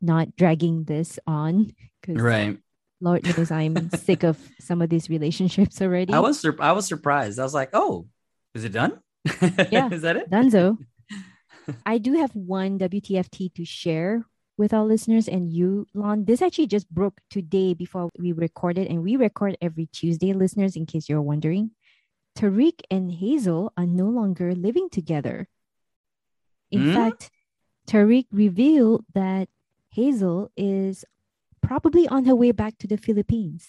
[0.00, 2.58] not dragging this on because Right.
[3.00, 6.86] lord knows i'm sick of some of these relationships already I was sur- I was
[6.86, 7.38] surprised.
[7.38, 8.06] I was like, oh,
[8.54, 9.00] is it done?
[9.70, 9.88] Yeah.
[9.92, 10.30] is that it?
[10.30, 10.78] Dunzo.
[11.86, 14.24] I do have one WTFT to share
[14.56, 16.24] with our listeners and you, Lon.
[16.24, 20.84] This actually just broke today before we recorded, and we record every Tuesday, listeners, in
[20.86, 21.70] case you're wondering.
[22.36, 25.48] Tarik and Hazel are no longer living together.
[26.70, 26.94] In Hmm?
[26.94, 27.30] fact,
[27.86, 29.48] Tarik revealed that
[29.90, 31.04] Hazel is
[31.60, 33.68] probably on her way back to the Philippines.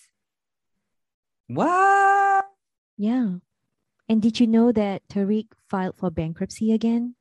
[1.47, 2.45] What?
[2.97, 3.37] Yeah.
[4.07, 7.15] And did you know that Tarik filed for bankruptcy again?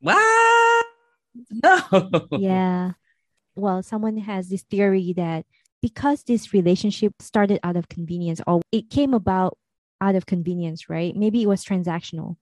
[0.00, 0.86] What?
[1.50, 2.28] No.
[2.32, 2.92] yeah.
[3.54, 5.46] Well, someone has this theory that
[5.80, 9.56] because this relationship started out of convenience or it came about
[10.00, 11.16] out of convenience, right?
[11.16, 12.36] Maybe it was transactional.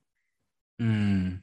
[0.80, 1.42] Mm,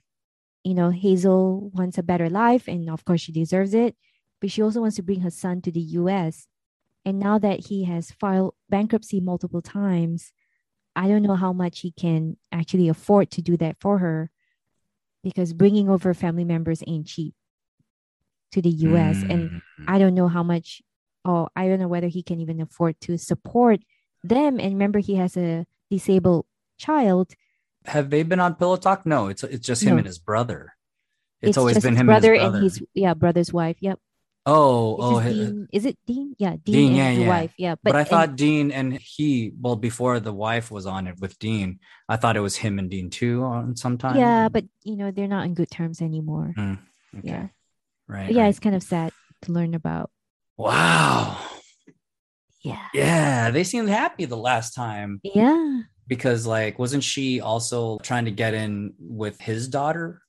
[0.68, 3.96] You know, Hazel wants a better life and of course she deserves it,
[4.42, 6.46] but she also wants to bring her son to the US.
[7.06, 10.34] And now that he has filed bankruptcy multiple times,
[10.94, 14.30] I don't know how much he can actually afford to do that for her
[15.24, 17.34] because bringing over family members ain't cheap
[18.52, 19.50] to the US and
[19.80, 19.86] Mm.
[19.88, 20.82] I don't know how much
[21.24, 23.80] or I don't know whether he can even afford to support
[24.22, 26.46] them and remember he has a disabled
[26.78, 27.36] child
[27.88, 29.06] have they been on Pillow Talk?
[29.06, 29.98] No, it's it's just him No.
[29.98, 30.74] and his brother.
[31.42, 32.64] It's, always been him brother and his brother.
[32.64, 34.00] his yeah brother's wife yep
[34.48, 37.28] oh, Which oh, is, Dean, is it Dean yeah Dean, Dean, and yeah, yeah.
[37.30, 41.06] wife yeah but, I and- thought Dean and he, well, before the wife was on
[41.06, 41.78] it with Dean,
[42.10, 44.18] I thought it was him and Dean too on sometime.
[44.18, 46.80] yeah but you know they're not in good terms anymore Mm,
[47.20, 47.28] okay.
[47.30, 47.48] yeah
[48.08, 48.26] right.
[48.28, 48.50] but yeah right.
[48.50, 49.12] it's kind of sad
[49.44, 50.10] to learn about
[50.58, 51.38] wow.
[52.64, 58.26] yeah Yeah, they seemed happy the last time yeah because, like, wasn't she also trying
[58.26, 60.22] to get in with his daughter?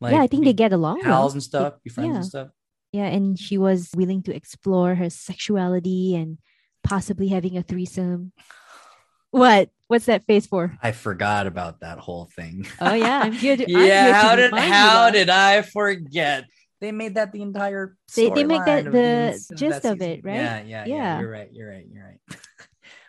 [0.00, 2.16] Like, yeah i think they get along pals and stuff, be friends yeah.
[2.16, 2.48] and stuff.
[2.92, 6.38] yeah and she was willing to explore her sexuality and
[6.82, 8.32] possibly having a threesome
[9.30, 12.66] what what's that face for I forgot about that whole thing.
[12.80, 16.46] oh yeah i'm here to I'm yeah, to how did how did I forget?
[16.80, 17.94] They made that the entire.
[18.16, 20.34] They- they make that the gist of it, right?
[20.34, 21.20] Yeah, yeah, yeah, Yeah.
[21.20, 21.50] You're right.
[21.52, 21.86] You're right.
[21.92, 22.38] You're right.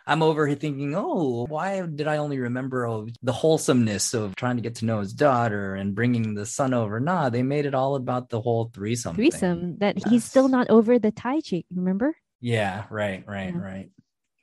[0.06, 4.56] I'm over here thinking, oh, why did I only remember oh, the wholesomeness of trying
[4.56, 6.98] to get to know his daughter and bringing the son over?
[7.00, 9.14] Nah, they made it all about the whole threesome.
[9.16, 9.30] thing.
[9.30, 13.60] threesome that he's still not over the Thai chick remember Yeah, right, right, Yeah.
[13.60, 13.90] right.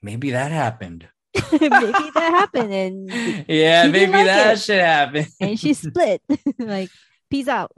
[0.02, 1.06] Maybe that happened.
[1.52, 3.08] maybe that happened and
[3.48, 4.60] yeah, maybe like that it.
[4.60, 5.26] should happen.
[5.40, 6.22] and she split
[6.58, 6.90] like
[7.30, 7.70] peace out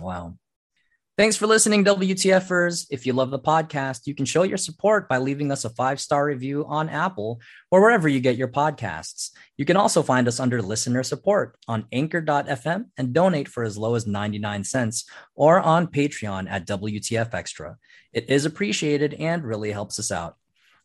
[0.00, 0.38] Wow.
[1.18, 2.88] Thanks for listening, WTFers.
[2.90, 5.98] If you love the podcast, you can show your support by leaving us a five
[5.98, 7.40] star review on Apple
[7.70, 9.30] or wherever you get your podcasts.
[9.56, 13.94] You can also find us under listener support on anchor.fm and donate for as low
[13.94, 17.78] as 99 cents or on Patreon at WTF Extra.
[18.12, 20.36] It is appreciated and really helps us out.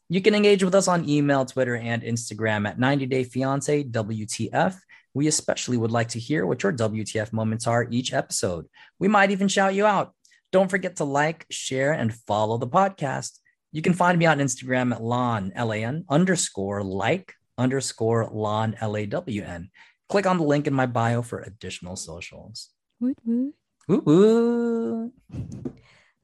[0.07, 4.77] You can engage with us on email, Twitter, and Instagram at 90 Day Fiance WTF.
[5.13, 8.67] We especially would like to hear what your WTF moments are each episode.
[8.97, 10.13] We might even shout you out.
[10.52, 13.39] Don't forget to like, share, and follow the podcast.
[13.72, 19.70] You can find me on Instagram at lon, L-A-N, underscore like, underscore lon, L-A-W-N.
[20.10, 22.70] Click on the link in my bio for additional socials.
[22.99, 23.54] Woot woot.
[23.88, 25.14] Woo woo.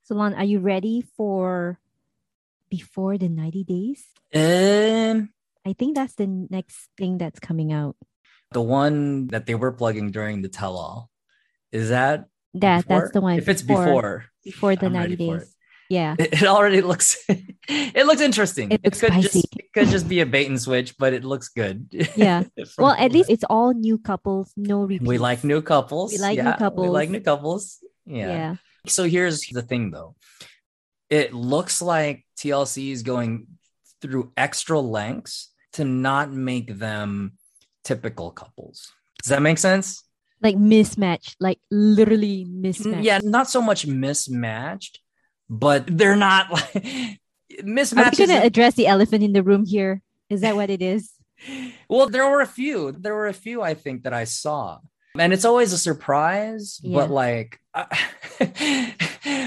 [0.03, 1.79] Salon, are you ready for
[2.69, 4.05] before the 90 days?
[4.35, 5.29] Um,
[5.65, 7.95] I think that's the next thing that's coming out.
[8.51, 11.09] the one that they were plugging during the tell-all.
[11.71, 12.99] Is that That before?
[13.01, 13.37] that's the one.
[13.37, 15.53] If it's before, before the I'm 90 ready for days.
[15.89, 16.15] Yeah.
[16.19, 18.71] it, it already looks it looks interesting.
[18.71, 21.49] It looks could just it could just be a bait and switch, but it looks
[21.49, 21.87] good.
[22.15, 22.43] Yeah.
[22.77, 25.07] Well, at least it's all new couples, no repeats.
[25.07, 26.11] we like new couples.
[26.11, 27.77] We like new Yeah, We like new couples.
[28.05, 28.27] Yeah.
[28.27, 28.55] Yeah.
[28.87, 30.15] So here's the thing though.
[31.09, 33.47] It looks like TLC is going
[34.01, 37.33] through extra lengths to not make them
[37.83, 38.91] typical couples.
[39.23, 40.03] Does that make sense?
[40.41, 43.03] Like mismatched, like literally mismatched.
[43.03, 44.99] Yeah, not so much mismatched,
[45.49, 50.01] but they're not like Are we going to address the elephant in the room here?
[50.29, 51.11] Is that what it is?
[51.89, 52.91] well, there were a few.
[52.91, 54.79] There were a few I think that I saw.
[55.19, 56.99] And it's always a surprise, Yeah.
[56.99, 57.87] but like I-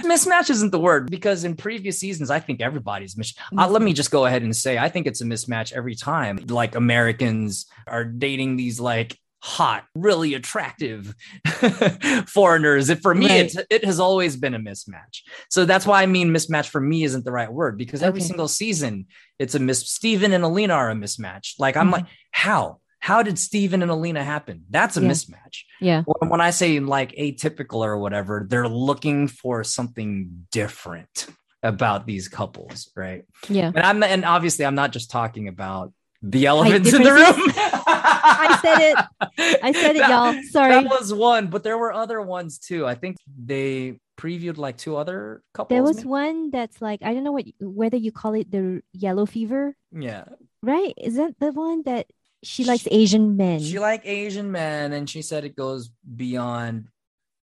[0.03, 3.93] mismatch isn't the word because in previous seasons, I think everybody's mis- uh, let me
[3.93, 6.39] just go ahead and say I think it's a mismatch every time.
[6.49, 11.15] Like Americans are dating these like hot, really attractive
[12.27, 12.93] foreigners.
[13.01, 13.41] For me, Right.
[13.45, 15.23] it's, it has always been a mismatch.
[15.49, 18.29] So that's why I mean mismatch for me isn't the right word because every Okay.
[18.29, 19.07] single season
[19.39, 19.89] it's a miss.
[19.89, 21.55] Steven and Alina are a mismatch.
[21.59, 21.93] Like I'm Mhm.
[21.93, 22.81] like, how?
[22.99, 24.65] How did Steven and Alina happen?
[24.69, 25.09] That's a Yeah.
[25.09, 25.63] mismatch.
[25.81, 26.03] Yeah.
[26.05, 31.27] When, when I say like atypical or whatever, they're looking for something different
[31.63, 33.25] about these couples, right?
[33.49, 33.73] Yeah.
[33.75, 37.80] And I'm and obviously I'm not just talking about the elephants in the room.
[38.03, 39.59] I said it.
[39.63, 40.35] I said it, y'all.
[40.51, 40.73] Sorry.
[40.73, 42.87] That was one, but there were other ones too.
[42.87, 45.75] I think they previewed like two other couples.
[45.75, 46.09] There was maybe?
[46.09, 50.25] one that's like I don't know what whether you call it the yellow fever, Yeah.
[50.63, 50.93] right?
[50.99, 52.07] Is that the one that
[52.43, 53.61] she likes Asian men?
[53.61, 56.89] She liked Asian men, and she said it goes beyond.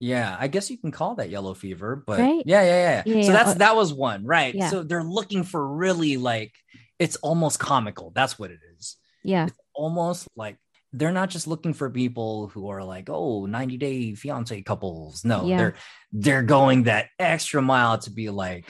[0.03, 2.43] Yeah, I guess you can call that yellow fever, but Right?
[2.47, 3.15] yeah, yeah, yeah.
[3.17, 4.55] Yeah, so yeah, that's uh, that was one, right?
[4.55, 4.71] Yeah.
[4.71, 6.53] So they're looking for really like
[6.99, 8.11] it's almost comical.
[8.15, 8.97] That's what it is.
[9.23, 9.49] yeah.
[9.75, 10.57] Almost like
[10.93, 15.25] they're not just looking for people who are like, oh, 90 day fiance couples.
[15.25, 15.57] No, Yeah.
[15.57, 15.75] they're
[16.13, 18.67] they're going that extra mile to be like,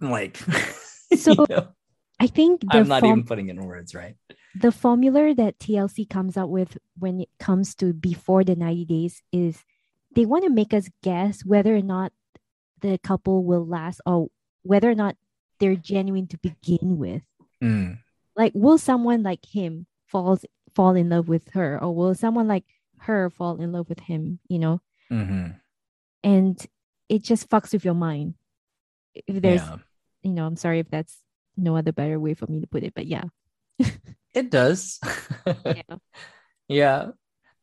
[0.00, 0.38] like.
[1.14, 1.68] So, you know,
[2.18, 4.16] I think the I'm not form- even putting it in words, right?
[4.54, 9.22] the formula that TLC comes up with when it comes to before the 90 days
[9.32, 9.62] is
[10.14, 12.12] they want to make us guess whether or not
[12.80, 14.28] the couple will last or
[14.62, 15.16] whether or not
[15.60, 17.22] they're genuine to begin with.
[17.62, 17.98] Mm,
[18.36, 20.44] Like, will someone like him falls
[20.74, 22.64] fall in love with her, or will someone like
[23.00, 24.38] her fall in love with him?
[24.48, 25.56] You know, mhm.
[26.22, 26.66] and
[27.08, 28.34] it just fucks with your mind.
[29.14, 29.76] If there's, yeah.
[30.22, 31.18] you know, I'm sorry if that's
[31.56, 33.24] no other better way for me to put it, but yeah.
[34.34, 34.98] It does.
[35.66, 35.82] yeah.
[36.68, 37.08] yeah.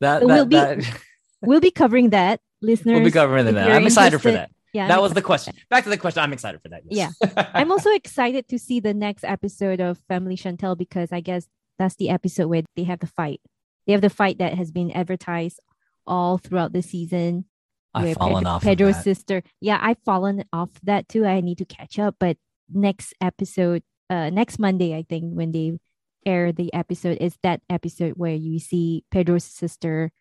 [0.02, 1.02] That, So that, we'll be- that-
[1.42, 2.96] We'll be covering that, listeners.
[2.96, 3.72] we'll be covering that.
[3.72, 4.52] I'm excited for that.
[4.74, 4.88] Yeah.
[4.90, 5.56] that I'm was the question.
[5.70, 6.22] Back to the question.
[6.22, 6.84] I'm excited for that.
[6.90, 7.16] yes.
[7.56, 11.48] I'm also excited to see the next episode of Family Chantel because I guess
[11.80, 13.42] that's the episode where they have the fight.
[13.88, 15.60] They have the fight that has been advertised
[16.06, 17.46] all throughout the season.
[17.94, 18.64] I've fallen Pedro- off.
[18.64, 19.42] Pedro's of sister.
[19.62, 21.26] Yeah, I've fallen off that too.
[21.26, 22.18] I need to catch up.
[22.20, 22.38] But
[22.72, 25.80] next episode, uh, next Monday, I think when they
[26.26, 30.12] air the episode, is that episode where you see Pedro's sister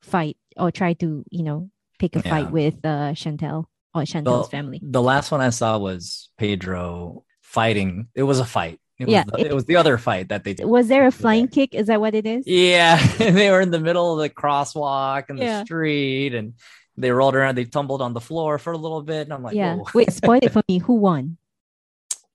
[0.00, 2.30] fight or try to, you know, pick a Yeah.
[2.30, 3.64] fight with uh Chantel
[3.94, 4.80] or Chantel's The- family.
[4.82, 8.08] The last one I saw was Pedro fighting.
[8.14, 8.80] It was a fight.
[8.98, 10.66] It was Yeah, the, it- it was the other fight that they did.
[10.66, 11.74] Was there a flying kick?
[11.74, 12.44] Is that what it is?
[12.46, 16.54] Yeah, they were in the middle of the crosswalk and the street, and
[16.96, 17.54] they rolled around.
[17.56, 19.78] They tumbled on the floor for a little bit, and I'm like, yeah.
[19.94, 20.78] Wait, spoil it for me.
[20.78, 21.36] Who won?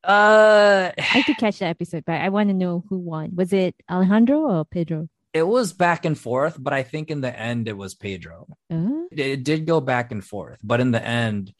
[0.03, 3.31] Uh, I to catch that episode, but I want to know who won.
[3.35, 5.07] Was it Alejandro or Pedro?
[5.33, 8.47] it was back and forth, but I think in the end it was Pedro.
[8.69, 11.53] Uh, It, it did go back and forth, but in the end,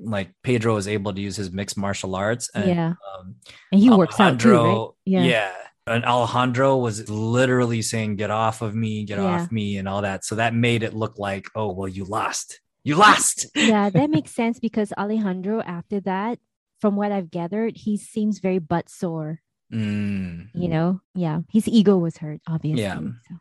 [0.00, 2.94] like Pedro was able to use his mixed martial arts, and yeah.
[3.18, 3.36] um,
[3.70, 4.88] And he works out too, right?
[5.04, 5.24] Yeah.
[5.24, 5.52] yeah.
[5.86, 9.24] And Alejandro was literally saying, "Get off of me, get Yeah.
[9.24, 10.24] off me," and all that.
[10.24, 12.60] So that made it look like, "Oh, well, you lost.
[12.84, 16.38] You lost." yeah, that makes sense because Alejandro, after that,
[16.80, 19.40] from what I've gathered, he seems very butt sore.
[19.72, 20.48] Mm.
[20.54, 22.82] You know, yeah, his ego was hurt, obviously.
[22.82, 22.98] Yeah.
[23.00, 23.34] So.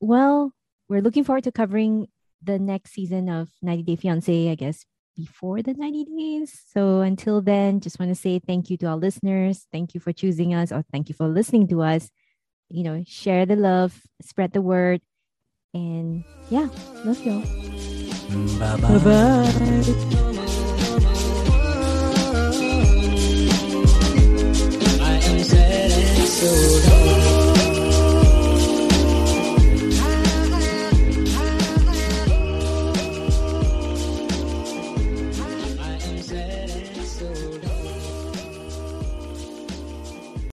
[0.00, 0.52] Well,
[0.88, 2.06] we're looking forward to covering
[2.42, 4.84] the next season of 90 Day Fiance, I guess,
[5.16, 6.62] before the 90 days.
[6.72, 9.66] So until then, just want to say thank you to our listeners.
[9.72, 12.10] Thank you for choosing us, or thank you for listening to us.
[12.68, 15.02] You know, share the love, spread the word,
[15.74, 16.68] and yeah,
[17.04, 17.42] love y'all.
[18.58, 19.82] Bye.
[26.42, 27.51] So